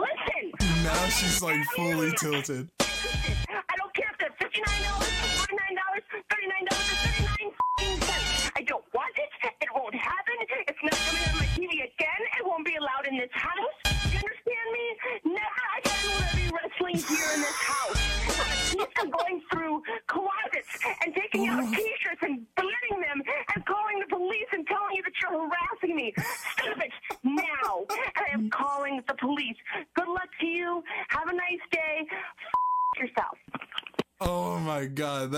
[0.00, 0.52] listen.
[0.84, 2.68] Now she's like fully tilted.
[2.80, 4.95] I don't care if they're 59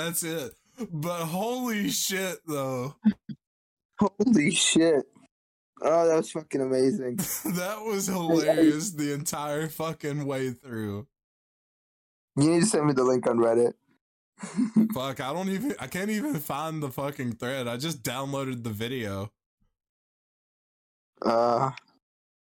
[0.08, 0.54] that's it.
[0.90, 2.94] But holy shit, though,
[3.98, 5.04] holy shit.
[5.82, 7.16] Oh, that was fucking amazing.
[7.56, 11.06] that was hilarious the entire fucking way through.
[12.36, 13.74] You need to send me the link on Reddit.
[14.94, 17.68] Fuck, I don't even I can't even find the fucking thread.
[17.68, 19.32] I just downloaded the video.
[21.20, 21.70] Uh,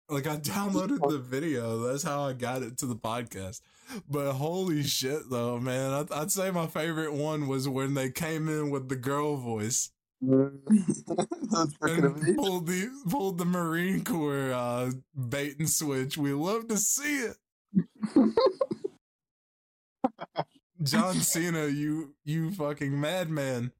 [0.09, 1.79] Like I downloaded the video.
[1.79, 3.61] That's how I got it to the podcast.
[4.09, 5.91] But holy shit though, man.
[5.91, 9.91] I'd, I'd say my favorite one was when they came in with the girl voice
[10.21, 12.35] that's freaking and amazing.
[12.35, 16.17] pulled the pulled the Marine Corps uh, bait and switch.
[16.17, 17.37] We love to see it.
[20.81, 23.71] John Cena, you you fucking madman.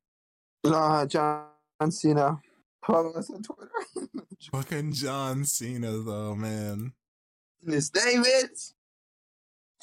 [0.64, 1.48] Uh, John
[1.90, 2.40] Cena.
[2.86, 3.72] Follow us on Twitter.
[4.52, 6.94] Fucking John Cena though, man.
[7.64, 8.76] Miss Davids.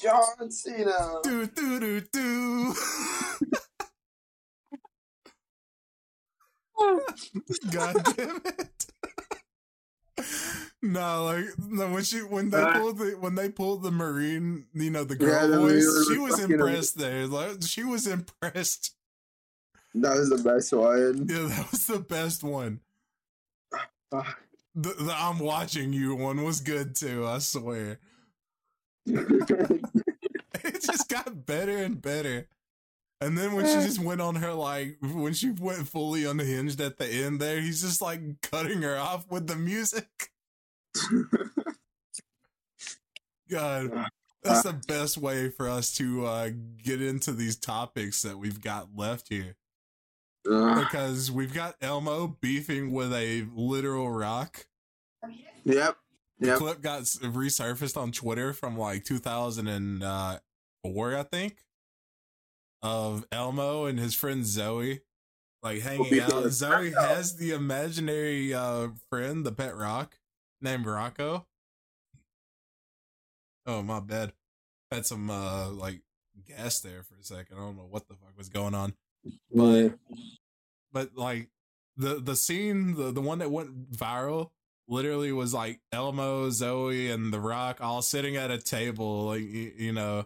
[0.01, 1.19] John Cena.
[1.23, 2.73] Do do do do.
[7.71, 8.69] God damn it.
[10.81, 14.65] No, like no, when she when they Uh, pulled the when they pulled the marine,
[14.73, 17.25] you know, the Yeah, girl the voice, she was impressed there.
[17.25, 18.93] Like she was impressed.
[19.95, 21.25] That was the best one.
[21.29, 22.81] Yeah, that was the best one.
[24.11, 24.41] Fuck.
[24.75, 27.99] The, the I'm watching you one was good too, I swear.
[30.65, 32.47] It just got better and better.
[33.19, 36.97] And then when she just went on her like when she went fully unhinged at
[36.97, 40.29] the end there, he's just like cutting her off with the music.
[43.49, 44.05] God,
[44.41, 46.49] that's the best way for us to uh,
[46.81, 49.55] get into these topics that we've got left here
[50.49, 54.65] Uh, because we've got Elmo beefing with a literal rock.
[55.63, 55.97] yep.
[56.43, 56.57] The Yep.
[56.57, 61.63] clip got resurfaced on Twitter from like 2004, I think,
[62.81, 64.99] of Elmo and his friend Zoe
[65.61, 66.49] like hanging out.
[66.51, 70.19] Zoe has the imaginary uh, friend, the pet rock,
[70.61, 71.47] named Rocco.
[73.65, 74.33] Oh, my bad.
[74.91, 76.01] Had some uh, like
[76.45, 77.55] gas there for a second.
[77.57, 78.93] I don't know what the fuck was going on
[79.49, 79.97] but
[80.91, 81.47] but like
[81.95, 84.49] the the scene the the one that went viral
[84.87, 89.71] literally was like Elmo, Zoe, and The Rock all sitting at a table, like you,
[89.77, 90.25] you know,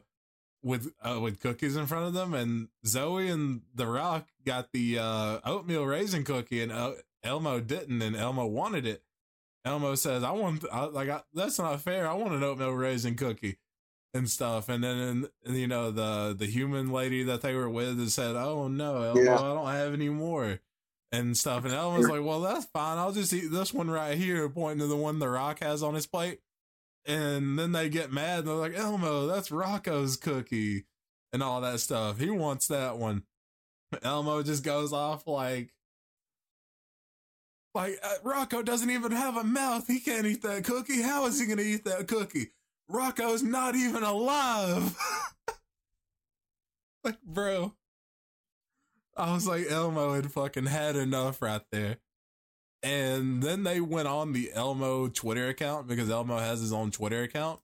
[0.64, 4.99] with uh, with cookies in front of them, and Zoe and The Rock got the
[4.99, 6.93] uh, oatmeal raisin cookie, and uh,
[7.24, 9.03] Elmo didn't, and Elmo wanted it.
[9.66, 12.08] Elmo says, "I want I, like I, that's not fair.
[12.08, 13.58] I want an oatmeal raisin cookie."
[14.14, 17.99] And stuff, and then and, you know the the human lady that they were with
[17.99, 19.36] and said, "Oh no, Elmo, Yeah.
[19.36, 20.60] I don't have any more."
[21.12, 21.66] And stuff.
[21.66, 22.97] And Elmo's like, well, that's fine.
[22.97, 25.95] I'll just eat this one right here, pointing to the one The Rock has on
[25.95, 26.39] his plate.
[27.05, 28.39] And then they get mad.
[28.39, 30.86] And they're like, Elmo, that's Rocco's cookie
[31.32, 32.20] and all that stuff.
[32.20, 33.24] He wants that one.
[34.03, 35.74] Elmo just goes off like,
[37.74, 39.88] like uh, Rocco doesn't even have a mouth.
[39.88, 41.01] He can't eat that cookie.
[41.01, 42.51] How is he going to eat that cookie?
[42.89, 44.97] Rocco's not even alive.
[47.03, 47.74] like, bro.
[49.18, 51.97] I was like, Elmo had fucking had enough right there.
[52.84, 57.24] And then they went on the Elmo Twitter account because Elmo has his own Twitter
[57.24, 57.59] account.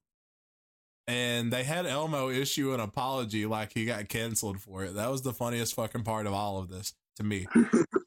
[1.06, 4.96] And they had Elmo issue an apology like he got canceled for it.
[4.96, 7.46] That was the funniest fucking part of all of this to me.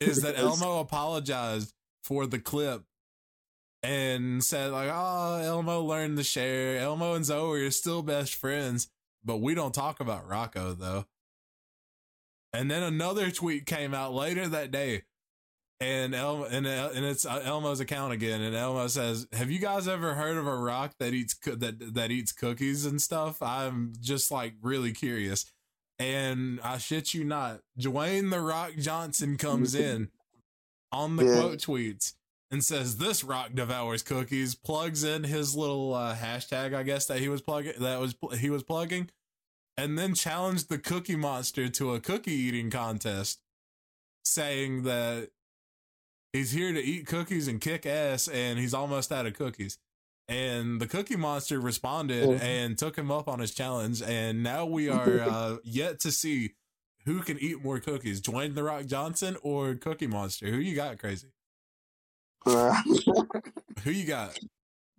[0.00, 1.72] is that Elmo apologized
[2.02, 2.84] for the clip
[3.82, 6.78] and said like, "Oh, Elmo learned to share.
[6.78, 8.88] Elmo and Zoe are still best friends,
[9.24, 11.04] but we don't talk about Rocco though."
[12.56, 15.02] And then another tweet came out later that day,
[15.80, 19.58] and Elmo and, El- and it's uh, Elmo's account again, and Elmo says, "Have you
[19.58, 23.42] guys ever heard of a rock that eats coo- that that eats cookies and stuff?
[23.42, 25.44] I'm just like really curious."
[25.98, 30.10] And I shit you not, Dwayne the Rock Johnson comes in
[30.92, 31.40] on the Yeah.
[31.40, 32.14] quote tweets
[32.50, 37.18] and says, "This rock devours cookies." Plugs in his little uh, hashtag, I guess that
[37.18, 39.10] he was plugging that was he was plugging,
[39.76, 43.40] and then challenged the Cookie Monster to a cookie eating contest,
[44.24, 45.30] saying that
[46.32, 49.78] he's here to eat cookies and kick ass, and he's almost out of cookies.
[50.28, 52.40] And the Cookie Monster responded Mhm.
[52.42, 56.54] and took him up on his challenge, and now we are uh, yet to see
[57.04, 60.46] who can eat more cookies, Dwayne the Rock Johnson or Cookie Monster.
[60.50, 61.28] Who you got, crazy?
[62.44, 64.36] Who you got?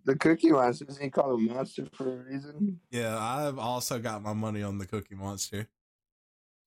[0.08, 0.86] The Cookie Monster.
[0.86, 2.80] Doesn't he called a Monster for a reason?
[2.90, 5.68] Yeah, I've also got my money on the Cookie Monster.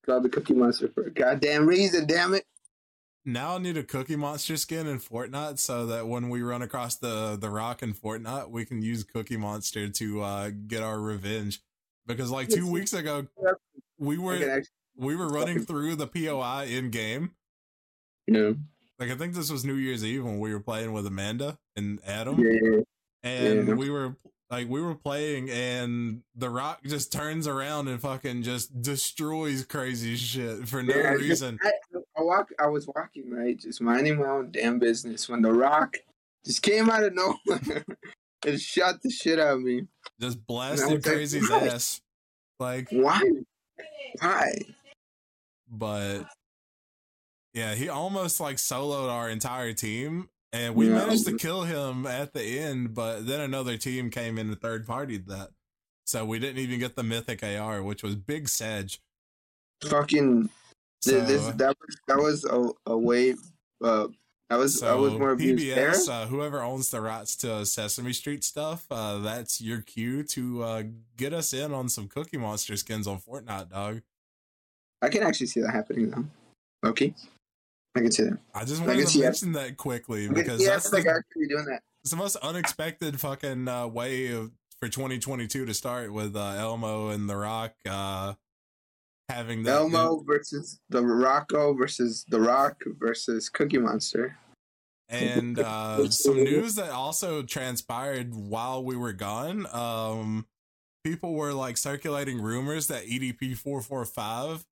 [0.06, 2.06] Called the Cookie Monster for a goddamn reason.
[2.06, 2.44] Damn it.
[3.24, 6.96] Now I need a Cookie Monster skin in Fortnite so that when we run across
[6.96, 11.60] the the rock in Fortnite, we can use Cookie Monster to uh, get our revenge.
[12.06, 13.26] Because like two weeks ago,
[13.98, 14.62] we were
[14.96, 17.32] we were running through the POI in game.
[18.26, 18.52] yeah.
[18.98, 21.98] Like I think this was New Year's Eve when we were playing with Amanda and
[22.06, 22.38] Adam.
[22.38, 22.82] Yeah.
[23.22, 23.74] And Yeah.
[23.74, 24.16] we were
[24.50, 30.14] Like we were playing and The Rock just turns around and fucking just destroys crazy
[30.16, 31.58] shit for no Yeah, reason.
[31.62, 31.72] I,
[32.18, 32.50] I walk.
[32.60, 35.96] I was walking right, just minding my own damn business when The Rock
[36.44, 37.84] just came out of nowhere
[38.46, 39.86] and shot the shit out of me.
[40.20, 42.00] Just blasted was like, crazy's ass.
[42.60, 43.22] Like Why?
[44.20, 44.52] Why?
[45.70, 46.24] but
[47.54, 50.94] yeah, he almost like soloed our entire team, and we Yeah.
[50.94, 52.94] managed to kill him at the end.
[52.94, 55.50] But then another team came in and third partied that,
[56.04, 59.00] so we didn't even get the mythic AR, which was big sedge.
[59.84, 60.50] Fucking.
[61.00, 63.34] So, this, that was that was a, a way.
[63.82, 64.08] Uh,
[64.48, 65.34] I was I was more.
[65.34, 70.62] PBS, uh, whoever owns the rights to Sesame Street stuff, uh, that's your cue to
[70.62, 70.82] uh,
[71.16, 74.02] get us in on some Cookie Monster skins on Fortnite, dog.
[75.00, 76.90] I can actually see that happening though.
[76.90, 77.14] Okay,
[77.94, 78.38] I can see that.
[78.54, 81.46] I just I wanted can to mention that quickly because see that's like the, actually
[81.46, 81.82] doing that.
[82.02, 87.08] it's the most unexpected fucking uh, way of, for 2022 to start with uh, Elmo
[87.08, 88.34] and The Rock uh,
[89.28, 89.72] having that.
[89.72, 94.36] Elmo versus the Rocco versus the Rock versus Cookie Monster.
[95.08, 99.66] and uh, some news that also transpired while we were gone.
[99.72, 100.46] Um,
[101.04, 104.64] people were like circulating rumors that EDP 445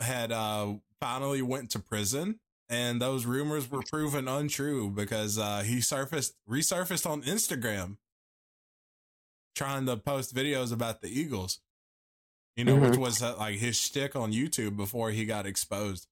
[0.00, 2.38] had uh, finally went to prison.
[2.68, 7.96] And those rumors were proven untrue because uh, he surfaced resurfaced on Instagram
[9.54, 11.60] trying to post videos about the Eagles.
[12.56, 12.98] You know, which Mhm.
[13.00, 16.06] was uh, like his shtick on YouTube before he got exposed.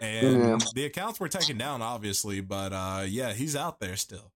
[0.00, 0.58] And Yeah.
[0.74, 4.32] the accounts were taken down, obviously, but uh, yeah, he's out there still.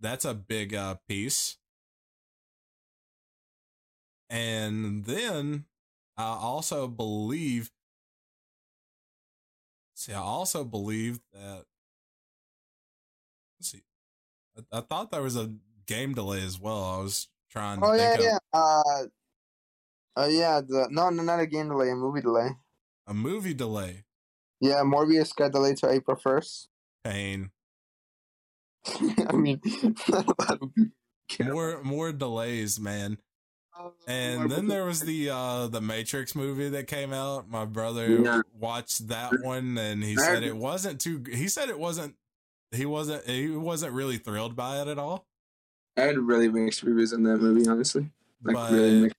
[0.00, 1.56] That's a big uh, piece.
[4.28, 5.64] And then
[6.16, 7.70] I also believe.
[9.96, 11.64] See, I also believe that.
[13.58, 13.82] Let's see.
[14.56, 15.54] I, I thought there was a
[15.86, 16.84] game delay as well.
[16.84, 18.38] I was trying to Oh yeah, of yeah.
[18.52, 19.04] Uh,
[20.16, 20.60] uh, yeah.
[20.60, 22.50] The no, no, not a game delay, a movie delay.
[23.06, 24.04] a movie delay.
[24.60, 26.68] Yeah, Morbius got delayed to April first.
[27.02, 27.50] Pain.
[29.28, 29.60] I mean,
[30.08, 30.92] not a lot of people
[31.28, 31.52] care.
[31.52, 33.16] More more delays, man.
[34.06, 37.48] And then there was the uh the Matrix movie that came out.
[37.48, 38.42] My brother Yeah.
[38.58, 42.14] watched that one and he said it wasn't too he said it wasn't
[42.72, 45.26] he wasn't he wasn't really thrilled by it at all.
[45.96, 48.10] I had really mixed reviews on that movie, honestly.
[48.42, 49.10] Like But really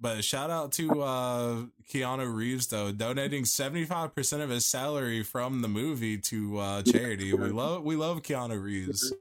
[0.00, 5.68] but shout out to uh Keanu Reeves though, donating 75% of his salary from the
[5.68, 7.32] movie to uh charity.
[7.34, 9.12] We love we love Keanu Reeves.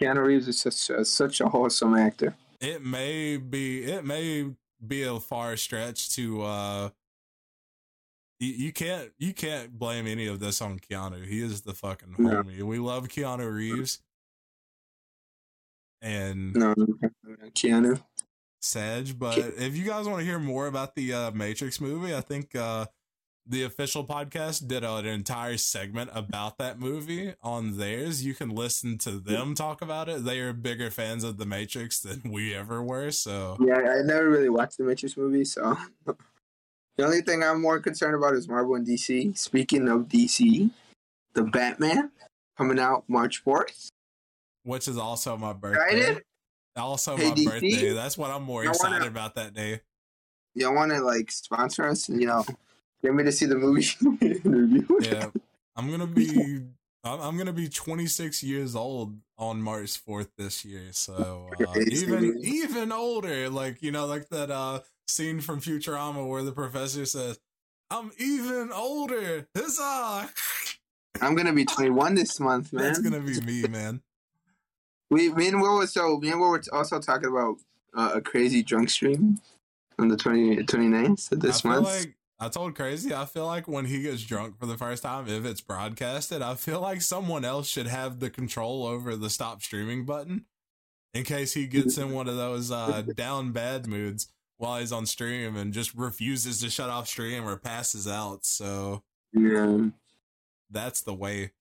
[0.00, 2.34] Keanu Reeves is such a, such a wholesome actor.
[2.60, 4.50] It may be it may
[4.86, 6.88] be a far stretch to uh
[8.40, 11.24] you, you can't you can't blame any of this on Keanu.
[11.26, 12.42] He is the fucking No.
[12.42, 12.62] homie.
[12.62, 14.00] We love Keanu Reeves
[16.02, 16.74] and No,
[17.54, 18.02] Keanu.
[18.60, 22.22] Sag, but if you guys want to hear more about the uh, Matrix movie, I
[22.22, 22.86] think uh
[23.46, 28.24] the official podcast did an entire segment about that movie on theirs.
[28.24, 30.24] You can listen to them talk about it.
[30.24, 34.30] They are bigger fans of the Matrix than we ever were, so Yeah, I never
[34.30, 35.76] really watched the Matrix movie, so
[36.06, 39.36] the only thing I'm more concerned about is Marvel and DC.
[39.36, 40.70] Speaking of DC,
[41.34, 42.10] the Batman
[42.56, 43.90] coming out March fourth.
[44.62, 45.98] which is also my birthday.
[46.00, 46.22] Excited?
[46.76, 47.44] Also Hey, my DC?
[47.44, 47.92] birthday.
[47.92, 49.82] That's what I'm more I wanna- excited about that day.
[50.54, 52.44] Y'all want to like sponsor us you know
[53.04, 53.86] get me to see the movie
[54.44, 55.00] review?
[55.02, 55.30] Yeah,
[55.76, 56.62] I'm gonna be.
[57.04, 62.38] I'm I'm gonna be 26 years old on March 4th this year, so uh, even
[62.42, 63.50] even older.
[63.50, 67.38] Like you know, like that uh scene from Futurama where the professor says,
[67.90, 70.30] "I'm even older." Huzzah!
[71.20, 72.84] I'm gonna be 21 this month, man.
[72.84, 74.00] That's gonna be me, man.
[75.10, 77.56] We, me and Will was so me and Will were also talking about
[77.94, 79.38] uh, a crazy drunk stream
[79.98, 81.84] on the 20, 29th of I this feel month.
[81.86, 82.14] like
[82.44, 83.14] I told Crazy.
[83.14, 86.54] I feel like when he gets drunk for the first time, if it's broadcasted, I
[86.56, 90.44] feel like someone else should have the control over the stop streaming button
[91.14, 94.28] in case he gets in one of those uh, down bad moods
[94.58, 98.44] while he's on stream and just refuses to shut off stream or passes out.
[98.44, 99.86] So yeah.
[100.70, 101.52] that's the way.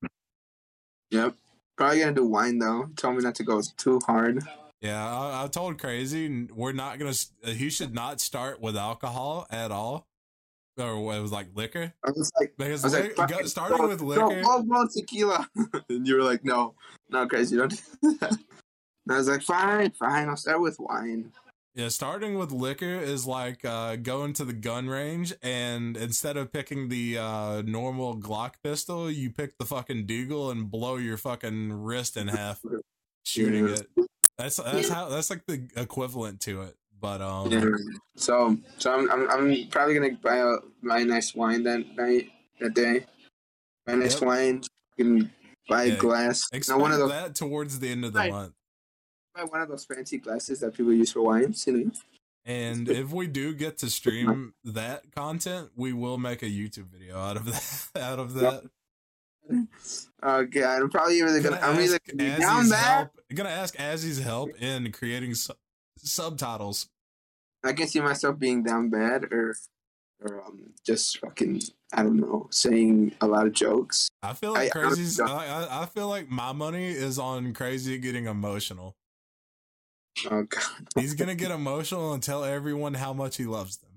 [1.12, 1.36] Yep.
[1.78, 2.90] Probably gonna do wine though.
[2.98, 4.44] Told me not to go too hard.
[4.82, 7.14] Yeah, I, I told Crazy we're not gonna.
[7.46, 10.08] He should not start with alcohol at all,
[10.78, 11.94] or what it was like liquor.
[12.06, 15.48] I was like, Because I was li- like, go- starting with liquor, full blown tequila,
[15.90, 16.76] and you were like, no,
[17.10, 17.70] no, crazy, don't.
[18.02, 18.32] do that.
[18.32, 21.32] And I was like, fine, fine, I'll start with wine.
[21.76, 26.54] Yeah, starting with liquor is like uh, going to the gun range, and instead of
[26.54, 31.74] picking the uh, normal Glock pistol, you pick the fucking Deagle and blow your fucking
[31.74, 32.62] wrist in half
[33.24, 33.88] shooting it.
[34.38, 36.76] That's that's how that's like the equivalent to it.
[37.04, 37.66] But um, Yeah.
[38.16, 42.30] So so I'm I'm, I'm probably gonna buy a buy a nice wine that night
[42.62, 43.06] that day.
[43.86, 44.24] Buy nice Yep.
[44.24, 44.64] wine.
[44.98, 45.30] Can
[45.68, 46.44] buy Yeah, a glass.
[46.54, 48.54] expect one of those that towards the end of the month.
[49.36, 51.68] buy one of those fancy glasses that people use for wines.
[51.68, 51.92] You know.
[52.46, 57.20] And if we do get to stream that content, we will make a YouTube video
[57.20, 57.90] out of that.
[58.02, 58.64] Out of that,
[60.22, 61.60] Oh god, I'm probably either gonna.
[61.62, 62.96] I'm either ask gonna be down Azzy's bad.
[62.98, 63.10] help.
[63.36, 65.54] Gonna ask Azzy's help in creating su-
[65.98, 66.88] subtitles.
[67.64, 69.56] I can see myself being down bad or
[70.22, 71.62] or um just fucking
[71.94, 74.10] I don't know saying a lot of jokes.
[74.22, 75.20] I feel like I- I crazy's.
[75.20, 78.96] I, I, I feel like my money is on crazy getting emotional.
[80.30, 80.88] Oh god.
[80.96, 83.90] He's gonna get emotional and tell everyone how much he loves them.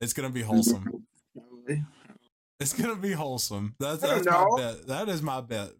[0.00, 1.04] It's gonna be wholesome.
[1.34, 1.84] Probably.
[2.60, 3.74] It's gonna be wholesome.
[3.80, 4.86] That's that's my bet.
[4.86, 5.70] That is my bet.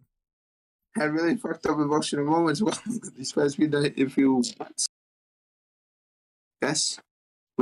[0.95, 2.77] Had really fucked up emotional moments well
[3.15, 4.87] these past few days, a few months.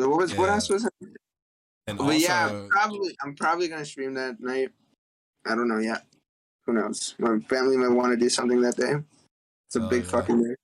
[0.05, 0.87] What was what else was?
[1.87, 4.69] And But also, yeah, I'm probably I'm probably gonna stream that night.
[5.45, 6.05] I don't know yet.
[6.65, 7.15] Who knows?
[7.17, 8.95] My family might want to do something that day.
[9.67, 10.09] It's a Oh, big yeah.
[10.09, 10.55] fucking day.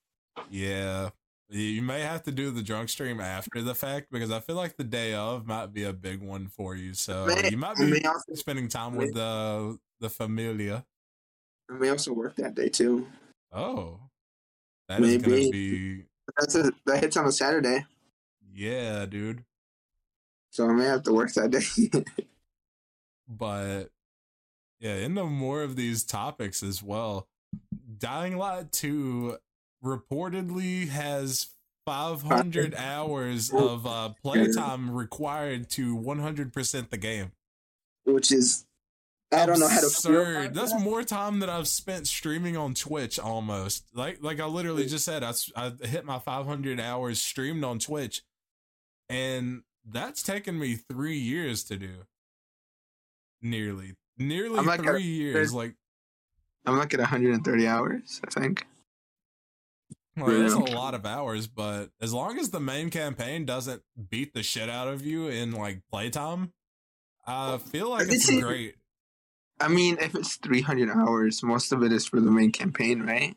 [0.51, 1.09] yeah,
[1.49, 4.77] you may have to do the drunk stream after the fact because I feel like
[4.77, 6.93] the day of might be a big one for you.
[6.93, 10.85] So May- you might be also spending time with the the familia.
[11.71, 13.07] I may also work that day too.
[13.51, 13.99] Oh,
[14.89, 15.49] that Maybe.
[15.51, 16.05] be
[16.37, 17.85] That's a, that hits on a Saturday,
[18.53, 19.43] yeah, dude.
[20.51, 22.03] so I may have to work that day.
[23.27, 23.89] but
[24.79, 27.27] yeah, into more of these topics as well.
[27.97, 29.37] Dying Light 2
[29.83, 31.47] reportedly has
[31.85, 37.31] 500 hours of uh, playtime required to 100% the game.
[38.05, 38.65] Which is
[39.31, 40.21] I don't know how to feel.
[40.21, 40.53] Absurd.
[40.53, 40.81] That's that.
[40.81, 43.85] more time than I've spent streaming on Twitch almost.
[43.93, 48.21] Like like I literally just said I, I hit my 500 hours streamed on Twitch
[49.09, 52.05] and that's taken me 3 years to do.
[53.41, 53.93] Nearly.
[54.17, 55.75] Nearly I'm like 3 years like
[56.65, 58.65] I'm like at 130 hours, I think.
[60.15, 64.33] Well, that's a lot of hours, but as long as the main campaign doesn't beat
[64.33, 66.53] the shit out of you in like playtime,
[67.25, 68.75] I feel like it's great.
[69.59, 73.35] I mean, if it's 300 hours, most of it is for the main campaign, right?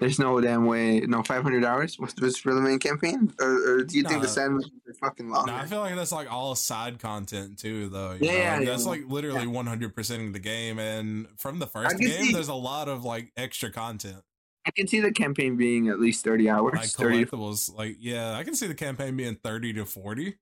[0.00, 2.00] There's no damn way, no 500 hours.
[2.00, 4.32] Most of it's for the main campaign, or, or do you think the Nah.
[4.32, 5.46] side missions are fucking long?
[5.46, 8.12] No, I feel like that's like all side content too, though.
[8.12, 8.38] you Yeah, know?
[8.38, 8.70] yeah, Like, yeah.
[8.72, 12.54] that's like literally 100% of the game, and from the first game, see- there's a
[12.54, 14.22] lot of like extra content,
[14.66, 16.72] I can see the campaign being at least 30 hours.
[16.74, 17.72] like 30, collectibles.
[17.72, 20.34] Like, yeah, I can see the campaign being 30 to 40,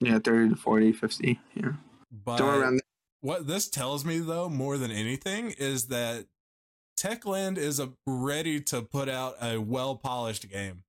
[0.00, 1.40] yeah, 30 to 40, 50.
[1.54, 1.72] Yeah,
[2.12, 2.74] but
[3.22, 6.26] what this tells me though more than anything is that
[6.96, 10.82] techland is a, ready to put out a well polished game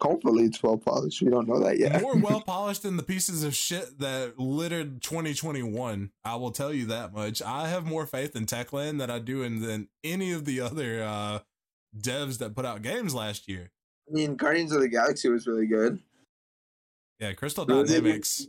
[0.00, 1.22] Hopefully, it's well polished.
[1.22, 2.00] We don't know that yet.
[2.00, 6.86] more well polished than the pieces of shit that littered 2021 i will tell you
[6.86, 10.44] that much i have more faith in techland than i do in than any of
[10.44, 11.40] the other uh
[11.98, 13.70] devs that put out games last year
[14.08, 15.98] I mean, Guardians of the Galaxy was really good.
[17.18, 18.46] yeah crystal Resident dynamics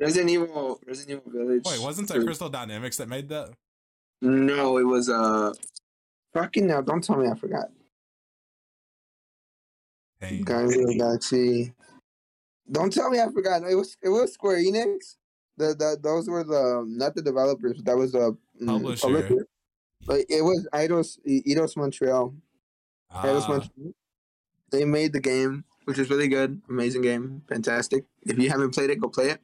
[0.00, 1.62] Resident Evil, Resident Evil Village.
[1.66, 3.50] wait wasn't it crystal dynamics that made that
[4.22, 5.52] No, it was uh,
[6.34, 6.82] fucking now.
[6.82, 7.68] Don't tell me I forgot.
[10.20, 10.42] Pain.
[10.42, 11.74] Guardians of the Galaxy.
[12.70, 13.62] Don't tell me I forgot.
[13.62, 15.16] No, it was it was Square Enix.
[15.56, 17.76] The, the those were the not the developers.
[17.78, 19.46] But that was the mm, Publisher.
[20.06, 22.34] But it was Eidos Eidos Montreal.
[23.10, 23.92] Ah, Montreal.
[24.70, 26.60] They made the game, which is really good.
[26.68, 28.04] Amazing game, fantastic.
[28.22, 29.40] If you haven't played it, go play it.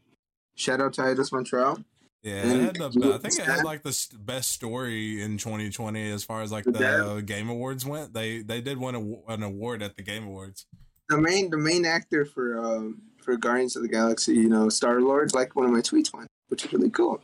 [0.57, 1.79] Shout out to Eidos Montreal.
[2.23, 6.11] Yeah, And it had the, I think it had like the best story in 2020
[6.11, 8.13] as far as like The Game Awards went.
[8.13, 10.67] They they did win a, an award at the Game Awards.
[11.09, 15.01] The main the main actor for um for Guardians of the Galaxy, you know, Star
[15.01, 17.23] Lord, like one of my tweets went, which is really cool.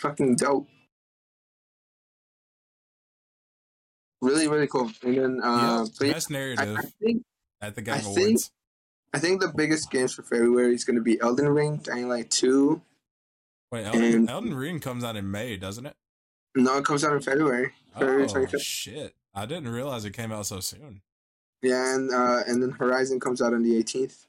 [0.00, 0.66] Fucking dope.
[4.22, 4.90] Really, really cool.
[5.02, 7.22] And then uh yeah, best I, narrative I think
[7.60, 8.16] at the Game I Awards.
[8.18, 8.40] think-
[9.14, 12.82] I think the biggest games for February is gonna be Elden Ring, Dying Light 2.
[13.72, 15.96] Wait, Elden, and- Elden Ring comes out in May, doesn't it?
[16.54, 17.72] No, it comes out in February.
[17.94, 18.60] February Oh 25th.
[18.60, 19.14] shit!
[19.34, 21.02] I didn't realize it came out so soon.
[21.62, 24.26] Yeah, and uh and then Horizon comes out on the eighteenth.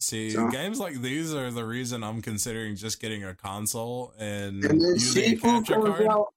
[0.00, 4.62] See, So- games like these are the reason I'm considering just getting a console and,
[4.64, 6.34] And then using a Sifu capture comes card out.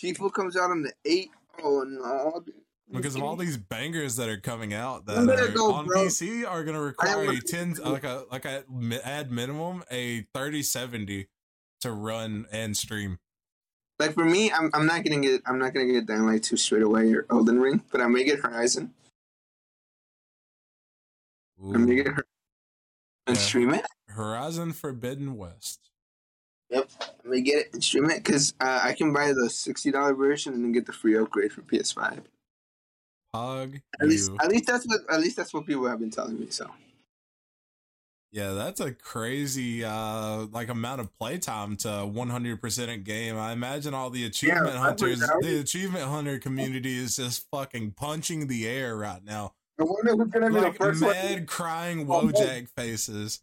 [0.00, 1.30] Sifu comes out on the eighth.
[1.62, 2.44] Oh no!
[2.92, 6.04] because of all these bangers that are coming out that are go, on bro.
[6.06, 8.64] PC are going to require a 10 like a like a
[9.04, 11.26] add minimum a 3070
[11.82, 13.18] to run and stream.
[13.98, 16.82] Like for me, I'm I'm not gonna get I'm not gonna get Dying two straight
[16.82, 18.92] away or Elden Ring, but I may get Horizon.
[21.58, 22.24] Let me get her
[23.26, 23.42] and Yeah.
[23.42, 23.86] stream it.
[24.08, 25.90] Horizon Forbidden West.
[26.70, 26.90] Yep.
[27.00, 30.14] Let me get it and stream it because uh, I can buy the sixty dollar
[30.14, 32.24] version and then get the free upgrade for PS5.
[33.34, 36.38] Pog At least, at least that's what at least that's what people have been telling
[36.40, 36.48] me.
[36.50, 36.70] So
[38.34, 43.36] Yeah, that's a crazy uh like amount of playtime to 100% a game.
[43.36, 48.46] I imagine all the achievement Yeah, hunters, the achievement hunter community is just fucking punching
[48.46, 49.52] the air right now.
[49.78, 51.46] I wonder who's gonna be Like the first mad one.
[51.46, 52.22] crying Oh.
[52.28, 53.40] Wojak faces.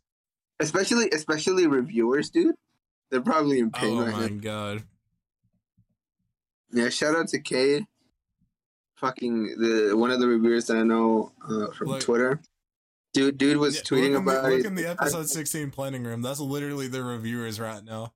[0.60, 2.56] Especially, especially reviewers, dude.
[3.12, 4.42] They're probably in pain Oh right my now.
[4.42, 4.84] god.
[6.72, 7.86] Yeah, shout out to Cade.
[8.96, 12.40] Fucking the one of the reviewers that I know uh, from Look- Twitter.
[13.14, 14.66] Dude, dude was Yeah, tweeting look in the- look it.
[14.66, 16.22] in the episode 16 planning room.
[16.22, 18.14] That's literally the reviewers right now.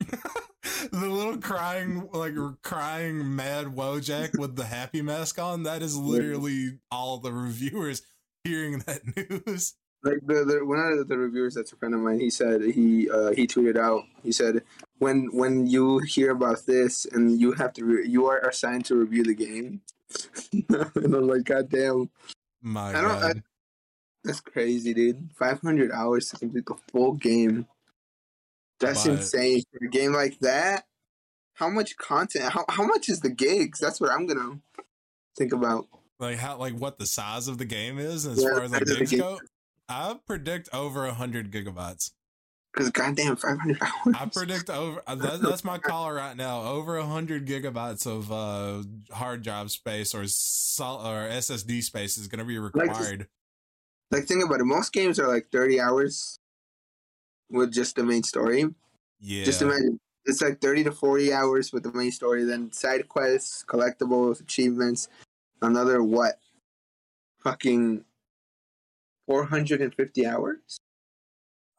[0.00, 5.62] the little crying, like crying mad Wojak with the happy mask on.
[5.64, 8.02] That is literally all the reviewers
[8.44, 9.74] hearing that news.
[10.02, 13.10] like the, the one of the reviewers that's a friend of mine he said he
[13.10, 14.62] uh he tweeted out he said
[14.98, 18.94] when when you hear about this and you have to re- you are assigned to
[18.94, 19.82] review the game
[20.70, 22.08] and i'm like god damn
[22.62, 23.42] My I don't- god.
[24.24, 27.66] That's crazy dude 500 hours to complete the full game
[28.78, 30.84] that's But- insane for a game like that
[31.54, 34.58] how much content how, how much is the gigs that's what i'm gonna
[35.38, 35.86] think about
[36.18, 38.80] like how like what the size of the game is as Yeah, far as like
[38.84, 39.38] the size of the gigs go.
[39.88, 42.12] I predict over hundred gigabytes.
[42.72, 45.02] because goddamn 500 hours I predict over.
[45.06, 46.62] uh, That, that's my call right now.
[46.62, 52.38] Over hundred gigabytes of uh, hard drive space or sol- or SSD space is going
[52.38, 53.18] to be required.
[53.20, 53.28] like
[54.18, 54.64] think about it.
[54.64, 56.38] Most games are like 30 hours
[57.50, 58.66] with just the main story.
[59.20, 63.08] Yeah, just imagine it's like 30 to 40 hours with the main story then side
[63.08, 65.08] quests collectibles achievements
[65.62, 66.38] another what
[67.42, 68.04] fucking
[69.26, 70.80] 450 hours?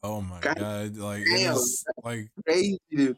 [0.03, 0.97] Oh my God god!
[0.97, 1.53] Like damn.
[1.53, 3.17] it's like crazy dude.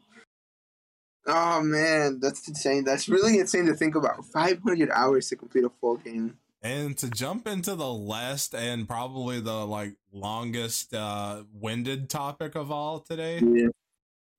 [1.26, 2.84] Oh man that's insane.
[2.84, 4.24] That's really insane to think about.
[4.26, 9.38] 500 hours to complete a full game And to jump into the last and probably
[9.38, 13.42] the like longest uh winded topic of all today,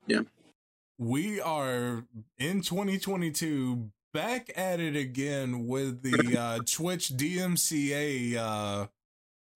[0.07, 0.21] yeah
[0.97, 2.05] we are
[2.39, 8.88] in 2022 back at it again with the uh Twitch DMCA uh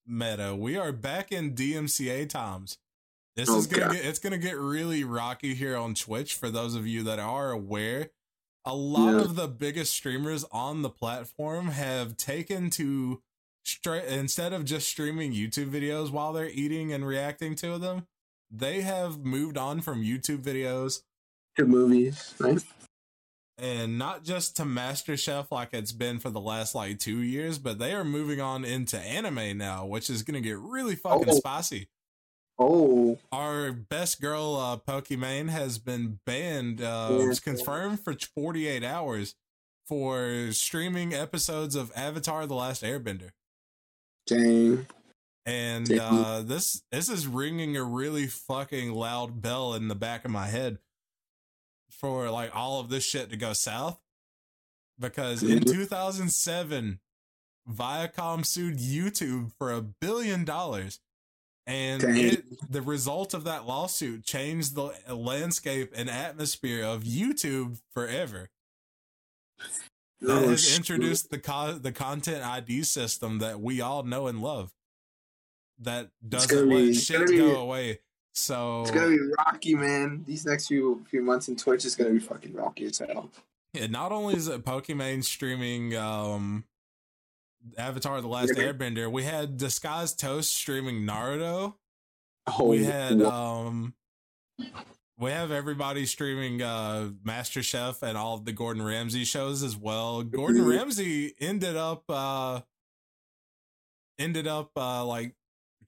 [0.06, 0.54] meta.
[0.54, 2.78] We are back in DMCA times.
[3.36, 3.92] This Oh, is gonna God.
[3.94, 7.50] get it's gonna get really rocky here on Twitch for those of you that are
[7.50, 8.10] aware.
[8.64, 9.20] A lot Yeah.
[9.22, 13.22] of the biggest streamers on the platform have taken to
[13.64, 18.06] straight instead of just streaming YouTube videos while they're eating and reacting to them,
[18.50, 21.02] they have moved on from YouTube videos
[21.56, 22.62] to movies right
[23.58, 27.78] and not just to MasterChef like it's been for the last like two years, but
[27.78, 31.34] they are moving on into anime now, which is gonna get really fucking Oh.
[31.36, 31.88] spicy.
[32.60, 36.80] Oh Our best girl, uh, Pokimane, has been banned.
[36.80, 37.30] Uh, Yeah.
[37.30, 39.34] it's confirmed for 48 hours
[39.88, 43.30] for streaming episodes of Avatar: The Last Airbender.
[44.26, 44.86] dang
[45.46, 50.30] And uh, this this is ringing a really fucking loud bell in the back of
[50.30, 50.78] my head
[51.90, 54.00] for like all of this shit to go south.
[54.98, 55.72] Because in Mhm.
[55.72, 57.00] 2007,
[57.68, 61.00] Viacom sued YouTube for a billion dollars.
[61.70, 68.50] And it, the result of that lawsuit changed the landscape and atmosphere of YouTube forever.
[70.20, 70.78] That Oh, has shit.
[70.78, 74.72] introduced the co- the content ID system that we all know and love.
[75.78, 78.00] That doesn't let be- shit be- go away.
[78.34, 80.24] So It's gonna be rocky, man.
[80.26, 83.30] These next few few months in Twitch is gonna be fucking rocky as hell.
[83.72, 86.64] yeah, not only is it Pokimane streaming um
[87.78, 91.74] Avatar: The Last Airbender, we had Disguised Toast streaming Naruto.
[92.46, 93.94] Oh, we had um
[95.18, 99.76] we have everybody streaming uh Master Chef and all of the Gordon Ramsay shows as
[99.76, 100.22] well.
[100.22, 100.76] Gordon Mhm.
[100.78, 102.62] Ramsay ended up uh
[104.18, 105.34] ended up uh like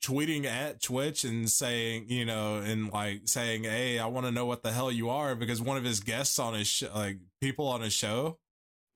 [0.01, 4.47] tweeting at Twitch and saying, you know, and like saying, "Hey, I want to know
[4.47, 7.69] what the hell you are," because one of his guests on his sh- like people
[7.69, 8.39] on his show,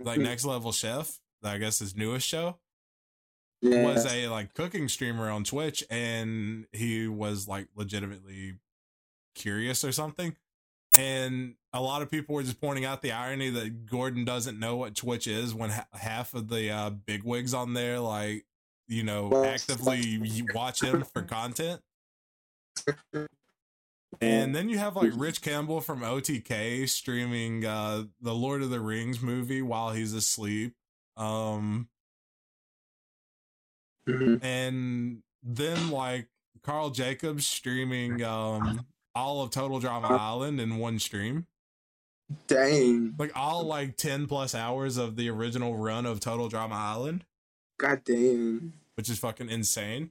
[0.01, 0.25] like Mhm.
[0.25, 2.59] Next Level Chef, I guess his newest show,
[3.61, 3.85] yeah.
[3.85, 8.55] was a like cooking streamer on Twitch and he was like legitimately
[9.35, 10.37] curious or something.
[10.99, 14.77] And a lot of people were just pointing out the irony that Gordon doesn't know
[14.77, 18.47] what Twitch is when ha- half of the uh, big wigs on there, like,
[18.89, 21.83] you know, Well, actively watch him for content.
[24.21, 28.81] And then you have like Rich Campbell from OTK streaming uh the Lord of the
[28.81, 30.75] Rings movie while he's asleep.
[31.17, 31.89] Um
[34.09, 34.43] Mhm.
[34.43, 36.29] and then like
[36.63, 41.47] Carl Jacobs streaming um all of Total Drama Island in one stream.
[42.49, 43.15] Dang.
[43.19, 47.25] Like all like 10 plus hours of the original run of Total Drama Island,
[47.79, 48.73] God dang.
[48.95, 50.11] which is fucking insane.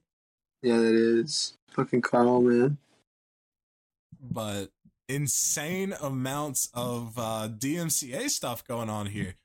[0.61, 1.53] Yeah, that is.
[1.71, 2.77] Fucking Carl, man.
[4.19, 4.71] But
[5.07, 9.35] insane amounts of uh DMCA stuff going on here.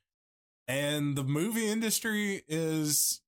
[0.67, 3.20] And the movie industry is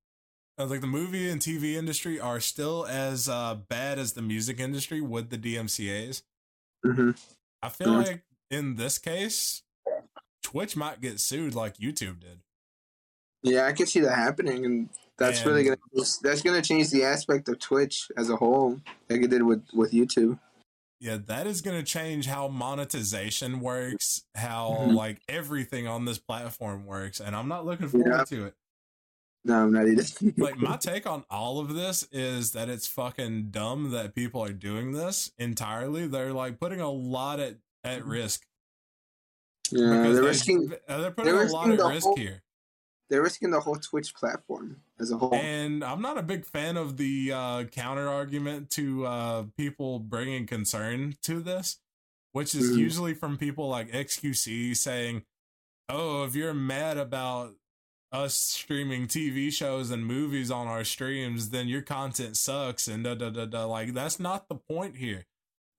[0.57, 5.01] like the movie and TV industry are still as uh bad as the music industry
[5.01, 6.23] with the DMCA's.
[6.83, 7.11] hmm
[7.61, 8.05] I feel Mhm.
[8.05, 9.63] like in this case,
[10.41, 12.39] Twitch might get sued like YouTube did.
[13.41, 15.77] Yeah, I can see that happening, and that's really gonna
[16.21, 18.79] that's gonna change the aspect of Twitch as a whole,
[19.09, 20.39] like it did with with YouTube.
[20.99, 24.95] Yeah, that is going to change how monetization works, how Mhm.
[24.95, 28.23] like everything on this platform works, and I'm not looking forward Yeah.
[28.23, 28.55] to it.
[29.45, 30.03] No, I'm not either.
[30.37, 34.53] Like my take on all of this is that it's fucking dumb that people are
[34.53, 36.07] doing this entirely.
[36.07, 38.45] They're like putting a lot at at risk.
[39.71, 42.41] yeah, because they're they- risking they're putting they're a lot at risk whole- here.
[43.09, 45.33] they're risking the whole Twitch platform as a whole.
[45.35, 50.47] And I'm not a big fan of the uh, counter argument to uh, people bringing
[50.47, 51.79] concern to this,
[52.31, 52.77] which is Mhm.
[52.77, 55.23] usually from people like XQC saying,
[55.89, 57.55] "Oh, if you're mad about
[58.13, 63.15] us streaming TV shows and movies on our streams, then your content sucks." And da
[63.15, 63.65] da da da.
[63.65, 65.25] Like that's not the point here.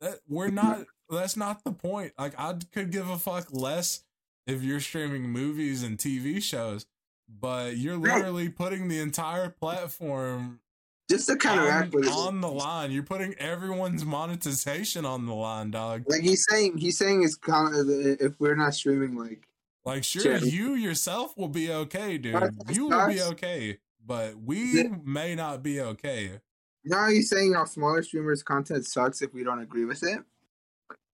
[0.00, 0.84] That we're not.
[1.08, 2.12] That's not the point.
[2.18, 4.04] Like I could give a fuck less
[4.46, 6.86] if you're streaming movies and TV shows
[7.28, 10.60] but you're literally putting the entire platform
[11.08, 12.90] Just to on, counteract with on the line.
[12.90, 16.04] You're putting everyone's monetization on the line, dog.
[16.06, 17.72] like he's saying, he's saying is con-
[18.20, 19.46] if we're not streaming, like
[19.84, 22.54] Like, sure, you yourself will be okay, dude.
[22.70, 26.40] You will be okay, but we may not be okay.
[26.84, 30.20] now he's saying our smaller streamers' content sucks if we don't agree with it.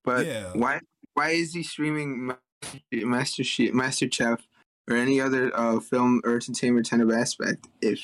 [0.05, 0.53] But Yeah.
[0.55, 0.81] why
[1.15, 2.33] why is he streaming
[2.93, 4.41] Master She- Master Chef
[4.89, 8.01] or any other uh, film or entertainment kind of aspect if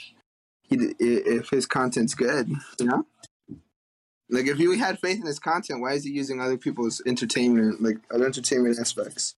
[0.62, 2.48] he if his content's good,
[2.80, 3.06] you know?
[4.28, 7.80] Like if he had faith in his content, why is he using other people's entertainment,
[7.80, 9.35] like other entertainment aspects,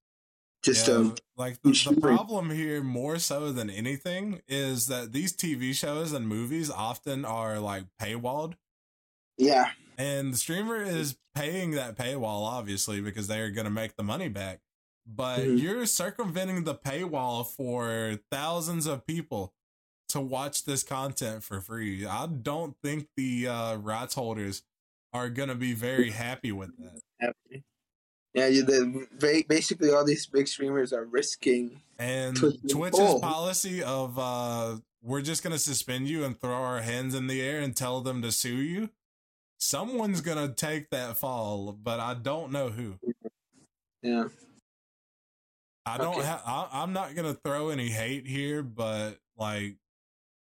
[0.63, 5.33] just Yeah, to like the, the problem here, more so than anything, is that these
[5.37, 8.55] TV shows and movies often are like paywalled.
[9.37, 14.03] yeah, And the streamer is paying that paywall, obviously, because they're going to make the
[14.05, 14.61] money back.
[15.07, 15.59] But Mhm.
[15.59, 19.55] you're circumventing the paywall for thousands of people
[20.11, 22.07] to watch this content for free.
[22.07, 24.63] I don't think the uh, rights holders
[25.13, 27.03] are going to be very happy with that.
[28.35, 28.47] Yeah.
[28.47, 31.81] You, the, basically, all these big streamers are risking.
[31.99, 32.37] And
[32.69, 33.19] Twitch's Oh.
[33.21, 37.41] policy of uh, we're just going to suspend you and throw our hands in the
[37.43, 38.91] air and tell them to sue you.
[39.59, 42.99] Someone's going to take that fall, but I don't know who.
[44.03, 44.29] Yeah,
[45.85, 46.27] I don't Okay.
[46.27, 46.43] have.
[46.47, 49.75] I'm not gonna throw any hate here, but like,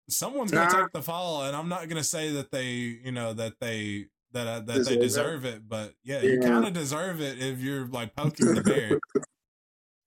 [0.08, 0.82] someone's gonna Nah.
[0.84, 4.46] take the fall, and I'm not gonna say that they, you know, that they that
[4.46, 5.68] uh, that Deserve they deserve it.
[5.68, 9.00] But yeah, you kind of deserve it if you're like poking the bear.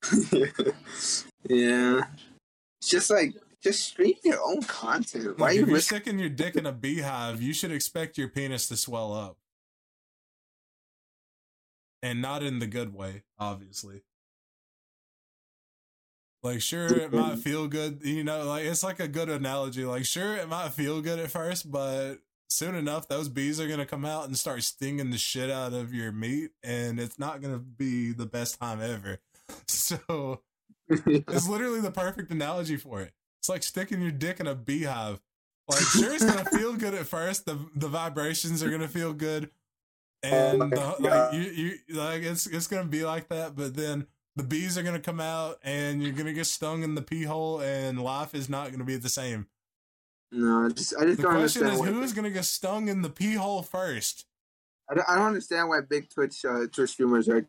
[1.49, 2.01] yeah.
[2.81, 5.39] It's just like just stream your own content.
[5.39, 5.87] Why Like, you if you're risk?
[5.87, 9.37] sticking your dick in a beehive, you should expect your penis to swell up,
[12.03, 14.03] and not in the good way, obviously.
[16.43, 19.83] Like, sure, it might feel good, you know, like it's like a good analogy.
[19.85, 22.17] Like, sure, it might feel good at first, but
[22.47, 25.93] soon enough, those bees are gonna come out and start stinging the shit out of
[25.93, 29.19] your meat, and it's not gonna be the best time ever.
[29.69, 30.41] So,
[30.89, 33.13] it's literally the perfect analogy for it.
[33.39, 35.21] It's like sticking your dick in a beehive.
[35.69, 37.45] Like, sure, it's gonna feel good at first.
[37.45, 39.49] The the vibrations are gonna feel good,
[40.23, 43.55] and Oh the, like you you like it's it's gonna be like that.
[43.55, 47.01] But then the bees are gonna come out, and you're gonna get stung in the
[47.01, 49.47] pee hole, and life is not gonna be the same.
[50.31, 51.89] No, I just I just The don't question understand.
[51.89, 54.25] is, who is gonna get stung in the pee hole first?
[54.89, 57.45] I don't, I don't understand why big Twitch uh, Twitch streamers are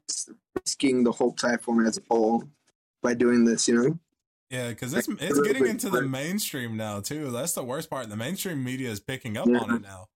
[0.56, 2.44] risking the whole platform as a whole
[3.02, 3.68] by doing this.
[3.68, 3.98] You know?
[4.50, 7.30] Yeah, because it's it's getting into the mainstream now too.
[7.30, 8.08] That's the worst part.
[8.08, 9.58] The mainstream media is picking up Yeah.
[9.58, 10.06] on it now.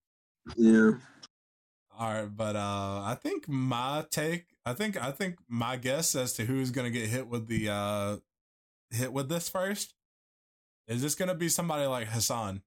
[0.57, 0.91] Yeah.
[1.99, 6.33] All right, but uh I think my take, I think I think my guess as
[6.35, 8.17] to who's going to get hit with the uh
[8.91, 9.95] hit with this first
[10.93, 12.63] is this going to be somebody like Hassan.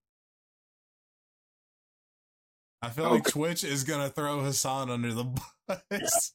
[2.82, 5.24] I feel like Twitch is going to throw Hassan under the
[5.68, 6.34] bus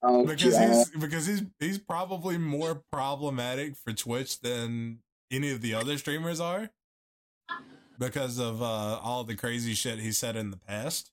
[0.00, 5.00] Oh, because he's because he's he's probably more problematic for Twitch than
[5.32, 6.70] any of the other streamers are.
[7.98, 8.64] because of uh,
[9.02, 11.10] all the crazy shit he said in the past.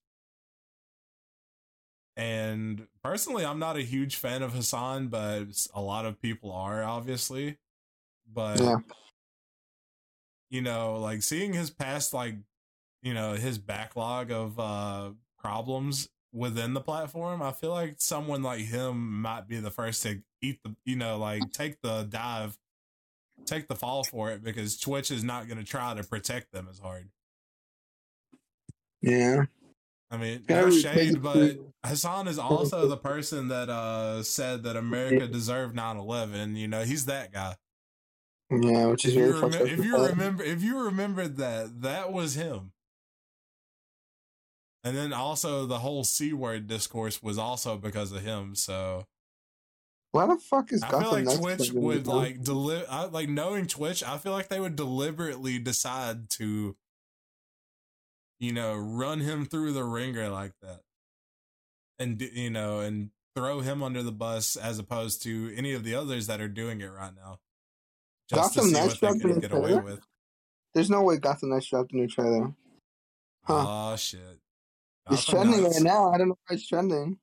[2.15, 6.83] And personally, I'm not a huge fan of Hassan, but a lot of people are,
[6.83, 7.57] obviously.
[8.31, 8.77] But, Yeah.
[10.55, 12.35] You know, like seeing his past, like,
[13.03, 18.61] you know, his backlog of uh, problems within the platform, I feel like someone like
[18.61, 22.57] him might be the first to eat the, you know, like take the dive,
[23.45, 26.67] take the fall for it because Twitch is not going to try to protect them
[26.69, 27.09] as hard.
[29.01, 29.43] Yeah.
[30.09, 31.57] I mean, no shade, but.
[31.83, 36.55] Hassan is also the person that uh said that America deserved 9/11.
[36.55, 37.55] You know, he's that guy.
[38.49, 42.13] Yeah, which is you, really fucked remem- if you remember, if you remembered that, that
[42.13, 42.71] was him.
[44.83, 48.53] And then also the whole c word discourse was also because of him.
[48.55, 49.05] So
[50.11, 54.03] Why the fuck is I feel like Knights Twitch would like deliver like knowing Twitch.
[54.03, 56.75] I feel like they would deliberately decide to,
[58.39, 60.81] you know, run him through the ringer like that,
[61.97, 65.95] and you know, and throw him under the bus as opposed to any of the
[65.95, 67.39] others that are doing it right now,
[68.29, 69.99] just Gotham to see Knights what they can get away with.
[70.73, 72.53] There's no way Gotham Knights dropped a new trailer.
[73.43, 73.65] Huh.
[73.67, 74.19] Oh shit!
[75.11, 75.75] it's Gotham trending Knights?
[75.75, 76.11] right now.
[76.11, 77.19] I don't know why it's trending.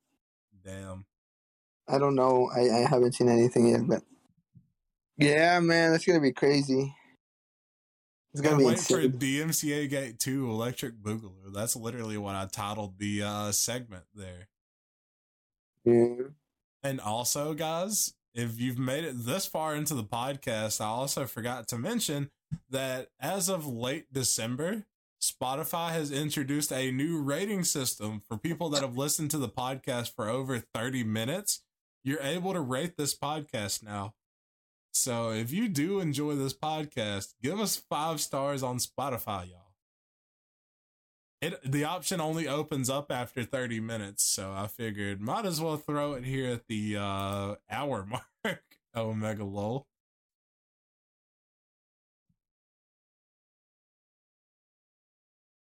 [0.64, 1.04] Damn.
[1.88, 2.50] I don't know.
[2.54, 4.02] I, I haven't seen anything yet, but
[5.16, 6.94] yeah, man, that's gonna be crazy.
[8.32, 9.02] It's gonna be wait for.
[9.02, 11.52] DMCA Gate 2 Electric Boogaloo.
[11.52, 14.48] That's literally what I titled the uh, segment there.
[15.84, 16.28] Yeah.
[16.82, 21.68] And also, guys, if you've made it this far into the podcast, I also forgot
[21.68, 22.30] to mention
[22.70, 24.84] that as of late December,
[25.22, 30.14] Spotify has introduced a new rating system for people that have listened to the podcast
[30.14, 31.62] for over 30 minutes.
[32.02, 34.14] You're able to rate this podcast now.
[34.92, 39.61] So if you do enjoy this podcast, give us five stars on Spotify, y'all.
[41.42, 45.76] It the option only opens up after 30 minutes, so I figured might as well
[45.76, 48.06] throw it here at the uh hour
[48.44, 48.62] mark.
[48.94, 49.86] Omega lol.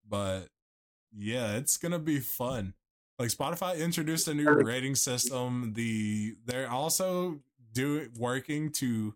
[0.08, 0.48] But
[1.12, 2.74] yeah, it's gonna be fun.
[3.18, 5.72] Like Spotify introduced a new rating system.
[5.74, 7.40] The they're also
[7.72, 9.14] do working to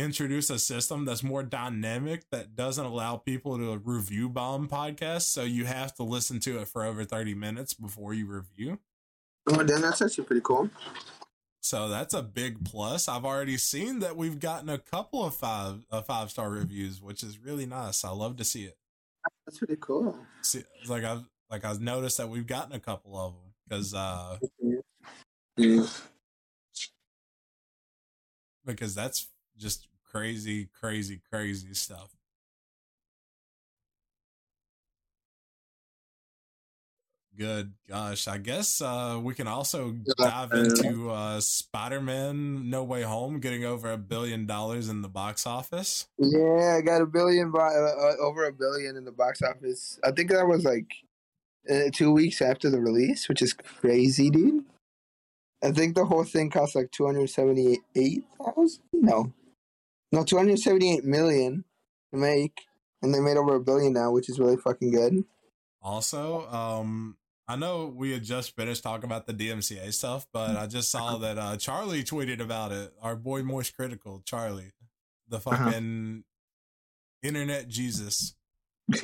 [0.00, 5.22] introduce a system that's more dynamic that doesn't allow people to review bomb podcasts.
[5.22, 8.78] So you have to listen to it for over 30 minutes before you review.
[9.48, 10.70] Oh, then that's actually pretty cool.
[11.62, 13.08] So that's a big plus.
[13.08, 17.22] I've already seen that we've gotten a couple of five uh, five star reviews, which
[17.22, 18.04] is really nice.
[18.04, 18.76] I love to see it.
[19.46, 20.18] That's pretty cool.
[20.42, 24.38] See, like I've like I've noticed that we've gotten a couple of them because uh
[25.56, 25.86] Yeah.
[28.64, 29.28] because that's
[29.58, 32.10] just crazy, crazy, crazy stuff.
[37.38, 43.40] Good gosh, I guess uh, we can also dive into uh, Spider-Man: No Way Home
[43.40, 46.06] getting over a billion dollars in the box office.
[46.18, 49.98] Yeah, I got a billion, uh, uh, over a billion in the box office.
[50.04, 50.92] I think that was like
[51.70, 54.66] uh, two weeks after the release, which is crazy, dude.
[55.62, 58.82] I think the whole thing cost like two hundred seventy-eight thousand.
[58.92, 59.32] No,
[60.12, 61.64] no, two hundred seventy-eight million
[62.12, 62.60] to make,
[63.02, 65.24] and they made over a billion now, which is really fucking good.
[65.82, 67.16] Also, um,
[67.48, 71.16] I know we had just finished talking about the DMCA stuff, but I just saw
[71.18, 72.92] that uh, Charlie tweeted about it.
[73.02, 74.72] Our boy Moist Critical, Charlie,
[75.28, 75.56] the Uh-huh.
[75.64, 76.24] fucking
[77.22, 78.34] internet Jesus.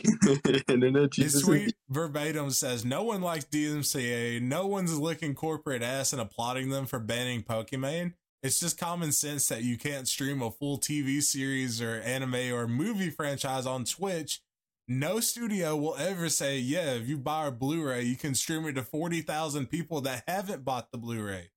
[0.69, 1.35] Internet Jesus.
[1.35, 4.43] His tweet verbatim says, "No one likes DMCA.
[4.43, 8.15] No one's licking corporate ass and applauding them for banning Pokemon.
[8.47, 12.69] It's just common sense that you can't stream a full TV series or anime or
[12.69, 14.41] movie franchise on Twitch.
[14.87, 18.75] No studio will ever say, yeah, if you buy a Blu-ray, you can stream it
[18.75, 21.51] to forty thousand people that haven't bought the Blu-ray."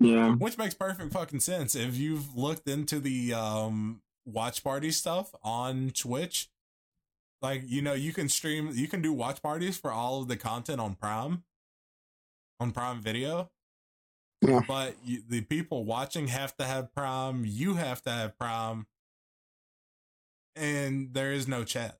[0.00, 0.34] Yeah.
[0.34, 1.74] Which makes perfect fucking sense.
[1.74, 6.50] If you've looked into the um watch party stuff on Twitch,
[7.40, 10.36] like you know, you can stream you can do watch parties for all of the
[10.36, 11.44] content on Prime
[12.60, 13.50] on Prime Video.
[14.42, 14.60] Yeah.
[14.66, 17.44] But you, the people watching have to have prom.
[17.46, 18.86] you have to have prom.
[20.56, 21.98] and there is no chat.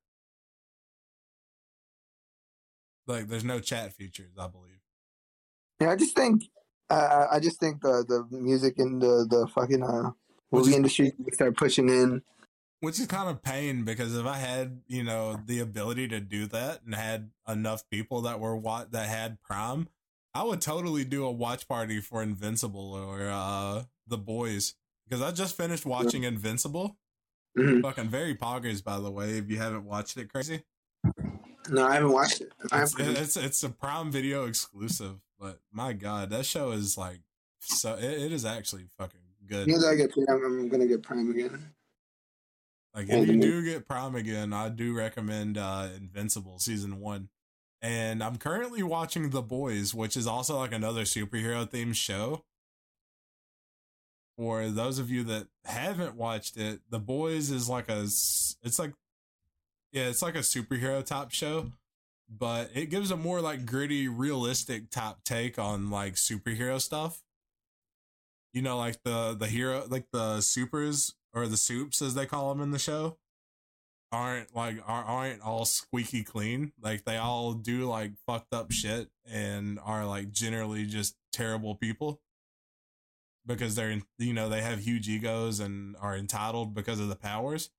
[3.06, 4.80] Like there's no chat features, I believe.
[5.80, 6.44] Yeah, I just think,
[6.90, 10.10] uh, I just think the the music and the the fucking uh,
[10.50, 12.22] movie is- industry start pushing in.
[12.80, 16.46] Which is kind of pain because if I had, you know, the ability to do
[16.48, 19.86] that and had enough people that were what that had Prime,
[20.34, 24.74] I would totally do a watch party for Invincible or uh The Boys
[25.08, 26.96] because I just finished watching Invincible
[27.58, 27.82] Mhm.
[27.82, 29.36] Fucking very poggers, by the way.
[29.36, 30.62] If you haven't watched it, crazy.
[31.68, 32.50] No, I haven't watched it.
[32.64, 33.18] It's, haven't.
[33.18, 37.20] it's it's a Prime Video exclusive, but my god, that show is like
[37.60, 37.94] so.
[37.96, 39.68] It, it is actually fucking good.
[39.70, 41.74] As I get Prime, I'm gonna get Prime again.
[42.94, 47.28] Like if you do get Prime again, I do recommend uh Invincible season one.
[47.82, 52.44] And I'm currently watching The Boys, which is also like another superhero themed show.
[54.38, 58.92] For those of you that haven't watched it, The Boys is like a it's like
[59.92, 61.72] yeah, it's like a superhero type show,
[62.30, 67.20] but it gives a more like gritty, realistic type take on like superhero stuff.
[68.54, 72.48] You know, like the the hero, like the supers or the soups as they call
[72.52, 73.18] them in the show,
[74.12, 76.72] aren't like are, aren't all squeaky clean.
[76.80, 82.20] Like they all do like fucked up shit and are like generally just terrible people.
[83.44, 87.70] Because they're you know they have huge egos and are entitled because of the powers.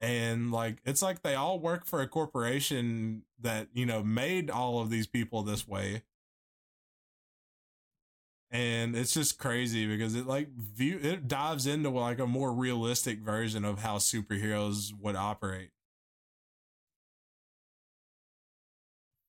[0.00, 4.80] And like it's like they all work for a corporation that you know made all
[4.80, 6.02] of these people this way
[8.52, 13.18] and it's just crazy because it like view it dives into like a more realistic
[13.20, 15.70] version of how superheroes would operate.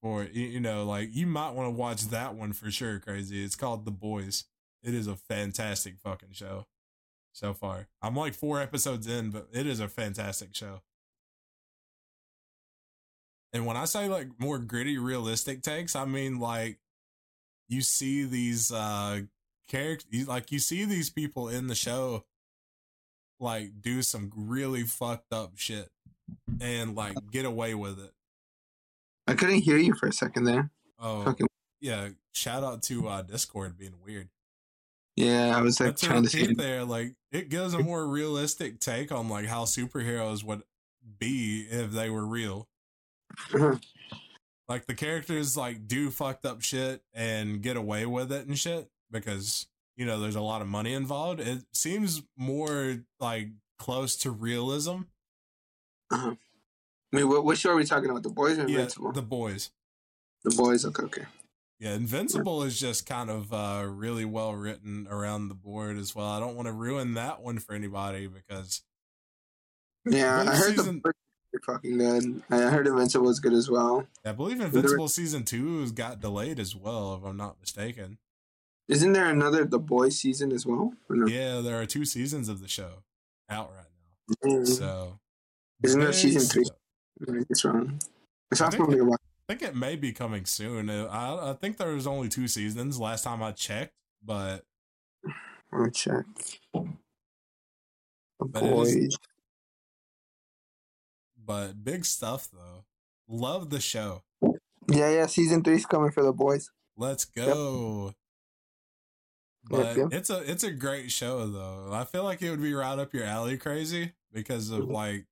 [0.01, 3.43] Or you know like you might want to watch that one for sure crazy.
[3.43, 4.43] It's called the boys.
[4.83, 6.65] It is a fantastic fucking show
[7.31, 7.87] so far.
[8.01, 10.81] I'm like four episodes in but it is a fantastic show.
[13.53, 16.79] And when i say like more gritty realistic takes i mean like
[17.69, 19.21] you see these uh
[19.67, 22.25] characters like you see these people in the show
[23.39, 25.89] like do some really fucked up shit
[26.61, 28.11] and like get away with it
[29.27, 30.69] I couldn't hear you for a second there.
[30.99, 31.47] oh Fucking
[31.81, 34.29] yeah shout out to uh discord being weird
[35.15, 36.53] yeah, I was like trying to see.
[36.55, 40.63] there like it gives a more realistic take on like how superheroes would
[41.19, 42.67] be if they were real
[44.73, 48.89] like the characters like do fucked up shit and get away with it and shit
[49.11, 54.31] because you know there's a lot of money involved it seems more like close to
[54.31, 55.01] realism
[56.11, 56.31] Uh-huh.
[57.13, 58.23] I mean, what, what show are we talking about?
[58.23, 59.69] The boys or yeah the boys
[60.43, 60.83] the boys.
[60.85, 61.25] Okay, okay.
[61.79, 66.25] yeah invincible is just kind of uh really well written around the board as well
[66.27, 68.81] i don't want to ruin that one for anybody because
[70.05, 71.13] Yeah, I heard season- the
[71.65, 72.41] fucking good.
[72.49, 74.07] I heard Invincible was good as well.
[74.25, 78.17] i believe invincible season two has got delayed as well if i'm not mistaken
[78.87, 80.93] Isn't there another The Boys season as well?
[81.09, 81.27] No?
[81.27, 83.03] yeah there are two seasons of the show
[83.49, 83.85] out right
[84.43, 85.19] now Mm, so
[85.83, 87.43] Isn't there season three?
[87.49, 87.99] it's wrong.
[88.51, 89.19] I I think about.
[89.49, 90.89] I think it may be coming soon.
[90.89, 93.93] Uh, I, I think there was only two seasons last time I checked,
[94.23, 94.63] but
[95.73, 96.23] Let me check.
[96.73, 96.85] The
[98.39, 99.17] But it is- boys.
[101.45, 102.85] But big stuff though.
[103.27, 104.23] Love the show.
[104.89, 105.25] Yeah, yeah.
[105.27, 106.69] Season three's coming for the boys.
[106.97, 108.13] Let's go.
[109.69, 110.07] But Yep, yep.
[110.11, 111.89] it's a it's a great show though.
[111.91, 114.91] I feel like it would be right up your alley, crazy, because of mm-hmm.
[114.91, 115.25] like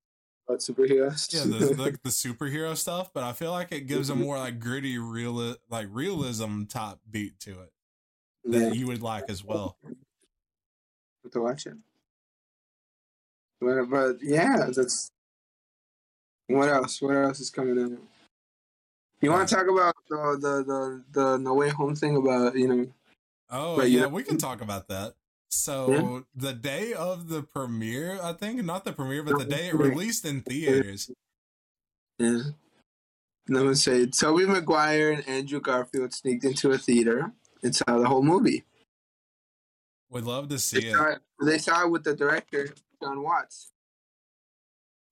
[0.47, 1.33] About superheroes.
[1.33, 3.11] yeah the the, the superhero stuff.
[3.13, 4.23] But I feel like it gives a mm-hmm.
[4.23, 7.71] more like gritty real like realism type beat to it
[8.45, 8.71] that yeah.
[8.71, 9.77] you would like as well.
[11.31, 11.75] To watch it.
[13.59, 15.11] But, but yeah, that's.
[16.53, 17.01] What else?
[17.01, 17.97] What else is coming in?
[19.21, 22.55] You want to uh, talk about the the the the No Way Home thing about
[22.55, 22.87] you know?
[23.49, 25.15] Oh But, yeah, know- we can talk about that.
[25.49, 29.75] So the day of the premiere, I think not the premiere, but the day it
[29.75, 31.11] released in theaters.
[32.17, 32.39] Yeah.
[33.49, 37.33] I'm gonna say Tobey Maguire and Andrew Garfield sneaked into a theater
[37.63, 38.63] and saw the whole movie.
[40.09, 40.93] Would love to They see it.
[40.93, 42.69] saw it, they saw it with the director
[43.01, 43.71] John Watts.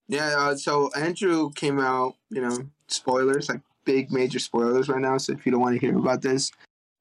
[0.10, 2.16] Yeah, uh, so Andrew came out.
[2.30, 2.58] You know,
[2.88, 5.18] spoilers like big major spoilers right now.
[5.18, 6.52] So if you don't want to hear about this,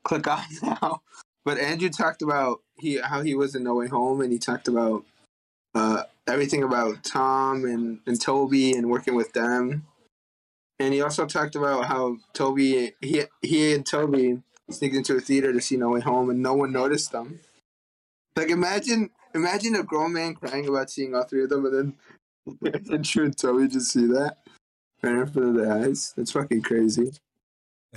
[0.05, 1.03] click off now.
[1.45, 4.69] But Andrew talked about he how he was in No Way Home, and he talked
[4.69, 5.05] about
[5.75, 9.87] uh, everything about Tom and, and Tobey and working with them.
[10.79, 15.53] And he also talked about how Tobey he he and Tobey sneaked into a theater
[15.53, 17.41] to see No Way Home, and no one noticed them.
[18.37, 21.95] Like imagine imagine a grown man crying about seeing all three of them, and then
[22.65, 24.39] Andrew and Tobey just see that
[25.03, 26.13] right in front of their eyes.
[26.17, 27.13] That's fucking crazy.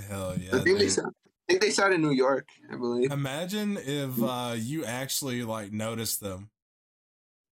[0.08, 0.56] Hell yeah!
[0.56, 1.06] I think they saw.
[1.06, 3.10] I think they saw it in New York, I believe.
[3.10, 6.50] Imagine if uh, you actually like noticed them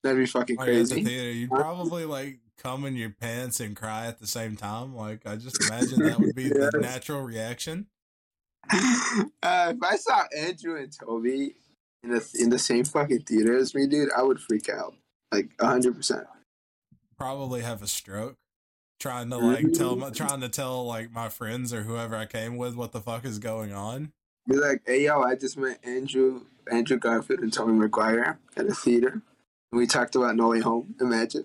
[0.02, 1.04] That'd be fucking like, at the crazy.
[1.04, 1.30] theater.
[1.30, 4.94] You'd probably like come in your pants and cry at the same time.
[4.94, 7.86] Like I just imagine that would be the natural reaction.
[8.72, 11.56] uh, if I saw Andrew and Tobey
[12.02, 14.94] in the in the same fucking theater as me, dude, I would freak out.
[15.32, 16.26] like hundred percent.
[17.20, 18.36] Probably have a stroke.
[18.98, 19.72] Trying to like mm-hmm.
[19.72, 23.00] tell my trying to tell like my friends or whoever I came with what the
[23.00, 24.12] fuck is going on.
[24.48, 26.42] Be like, hey yo, I just met Andrew
[26.72, 29.20] Andrew Garfield and Tobey Maguire at a theater.
[29.70, 30.94] And we talked about No Way Home.
[30.98, 31.44] Imagine.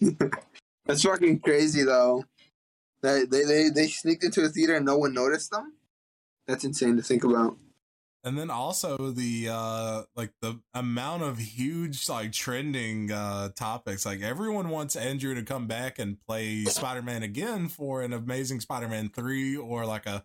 [0.86, 2.24] That's fucking crazy though.
[3.02, 5.74] They, they they they sneaked into a theater and no one noticed them.
[6.46, 7.56] That's insane to think about.
[8.26, 14.04] And then also the uh like the amount of huge like trending uh topics.
[14.04, 19.10] Like everyone wants Andrew to come back and play Spider-Man again for an amazing Spider-Man
[19.10, 20.24] 3 or like a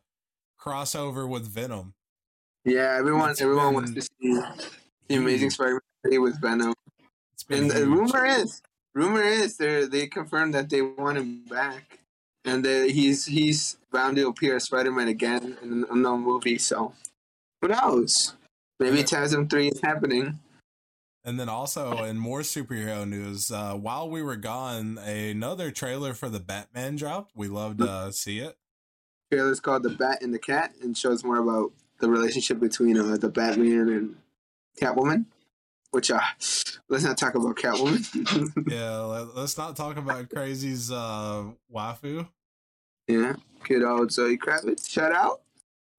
[0.60, 1.94] crossover with Venom.
[2.66, 4.42] Yeah, everyone It's everyone wants to see
[5.10, 5.54] the Amazing huge.
[5.54, 6.74] Spider-Man 3 with Venom.
[7.34, 7.88] It's been And the huge.
[7.88, 8.62] rumor is,
[8.96, 12.00] rumor is, they they confirmed that they want him back,
[12.46, 16.58] and that he's he's bound to appear as Spider-Man again in an unknown movie.
[16.58, 16.94] So,
[17.62, 18.34] who knows?
[18.80, 19.04] Maybe.
[19.04, 20.40] TASM three is happening.
[21.24, 26.30] And then also in more superhero news, uh, while we were gone, another trailer for
[26.30, 27.36] the Batman dropped.
[27.36, 28.58] We love to see it.
[29.32, 33.18] Trailer's called "The Bat and the Cat" and shows more about the relationship between uh,
[33.18, 34.16] the Batman and
[34.82, 35.26] Catwoman.
[35.92, 36.20] Which uh,
[36.90, 38.68] let's not talk about Catwoman.
[38.72, 42.28] Yeah, let, let's not talk about Crazy's uh, waifu.
[43.08, 43.36] yeah,
[43.66, 44.90] good old Zoe Kravitz.
[44.90, 45.42] Shout out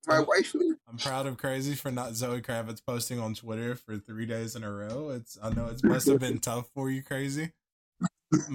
[0.06, 0.22] my Oh.
[0.24, 0.54] wife.
[0.88, 4.62] I'm proud of Crazy for not Zoe Kravitz posting on Twitter for three days in
[4.64, 5.10] a row.
[5.10, 7.52] It's I know it must have been tough for you, Crazy.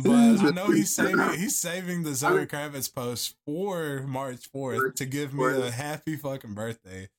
[0.04, 5.06] But I know he's saving he's saving the Zoe Kravitz post for March 4th to
[5.06, 7.10] give me a happy fucking birthday.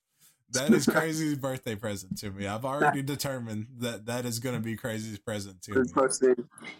[0.51, 2.47] That is Crazy's birthday present to me.
[2.47, 5.85] I've already determined that that is going to be Crazy's present to me.
[5.93, 6.35] Posting.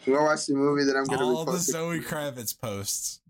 [0.07, 1.59] Go watch the movie that I'm gonna All be the.
[1.59, 3.21] Zoe Kravitz posts.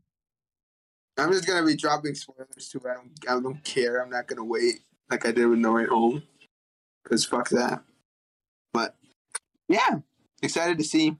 [1.19, 2.81] I'm just gonna be dropping spoilers too.
[2.89, 4.01] I don't, I don't care.
[4.01, 6.23] I'm not gonna wait like I did with No Way Home,
[7.07, 7.81] cause fuck that.
[8.73, 8.95] But
[9.67, 9.99] yeah,
[10.41, 11.17] excited to see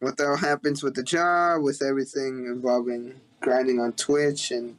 [0.00, 4.76] what the hell happens with the job, with everything involving grinding on Twitch and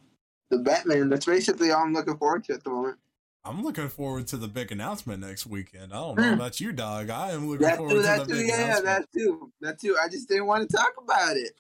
[0.50, 1.10] the Batman.
[1.10, 2.98] That's basically all I'm looking forward to at the moment.
[3.44, 5.94] I'm looking forward to the big announcement next weekend.
[5.94, 6.34] I don't know Mm.
[6.34, 7.12] about you, dog.
[7.12, 8.86] I am looking That forward too, to the too, big yeah, announcement.
[8.86, 9.98] that too, that too.
[10.02, 11.54] I just didn't want to talk about it.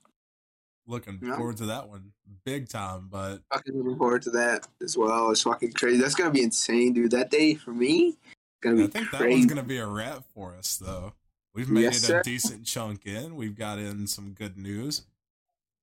[0.87, 1.35] looking Yeah.
[1.37, 2.11] forward to that one
[2.45, 3.07] big time.
[3.11, 5.31] But Fucking looking forward to that as well.
[5.31, 6.01] It's fucking crazy.
[6.01, 7.11] That's gonna be insane, dude.
[7.11, 8.17] That day for me,
[8.61, 9.33] gonna be I think that crazy.
[9.39, 11.13] one's gonna be a wrap for us, though.
[11.53, 12.19] We've made Yes, it sir.
[12.19, 13.35] a decent chunk in.
[13.35, 15.03] We've got in some good news,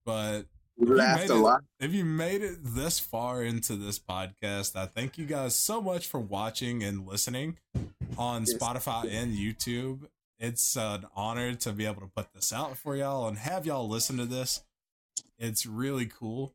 [0.05, 0.43] but
[0.77, 1.65] We you laughed made a it- lot.
[1.81, 6.07] if you made it this far into this podcast, I thank you guys so much
[6.07, 7.57] for watching and listening
[8.19, 8.55] on Yes.
[8.55, 10.09] Spotify and YouTube.
[10.39, 13.89] It's an honor to be able to put this out for y'all and have y'all
[13.89, 14.63] listen to this.
[15.43, 16.55] It's really cool.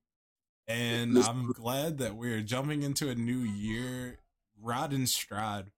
[0.68, 4.18] And I'm glad that we're jumping into a new year
[4.62, 5.72] rod and stride.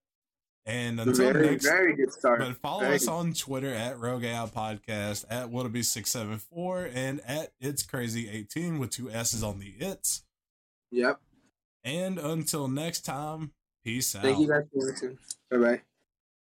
[0.66, 2.38] And until Very, next very good start.
[2.38, 3.10] but follow Very us good.
[3.12, 9.10] on Twitter at Rogue AI Podcast, at willdabeast674, and at It's Crazy 18 with two
[9.10, 10.22] S's on the it's.
[10.92, 11.20] Yep.
[11.82, 13.52] And until next time,
[13.84, 14.22] peace out.
[14.22, 15.18] Thank you guys for listening.
[15.50, 15.80] Bye bye.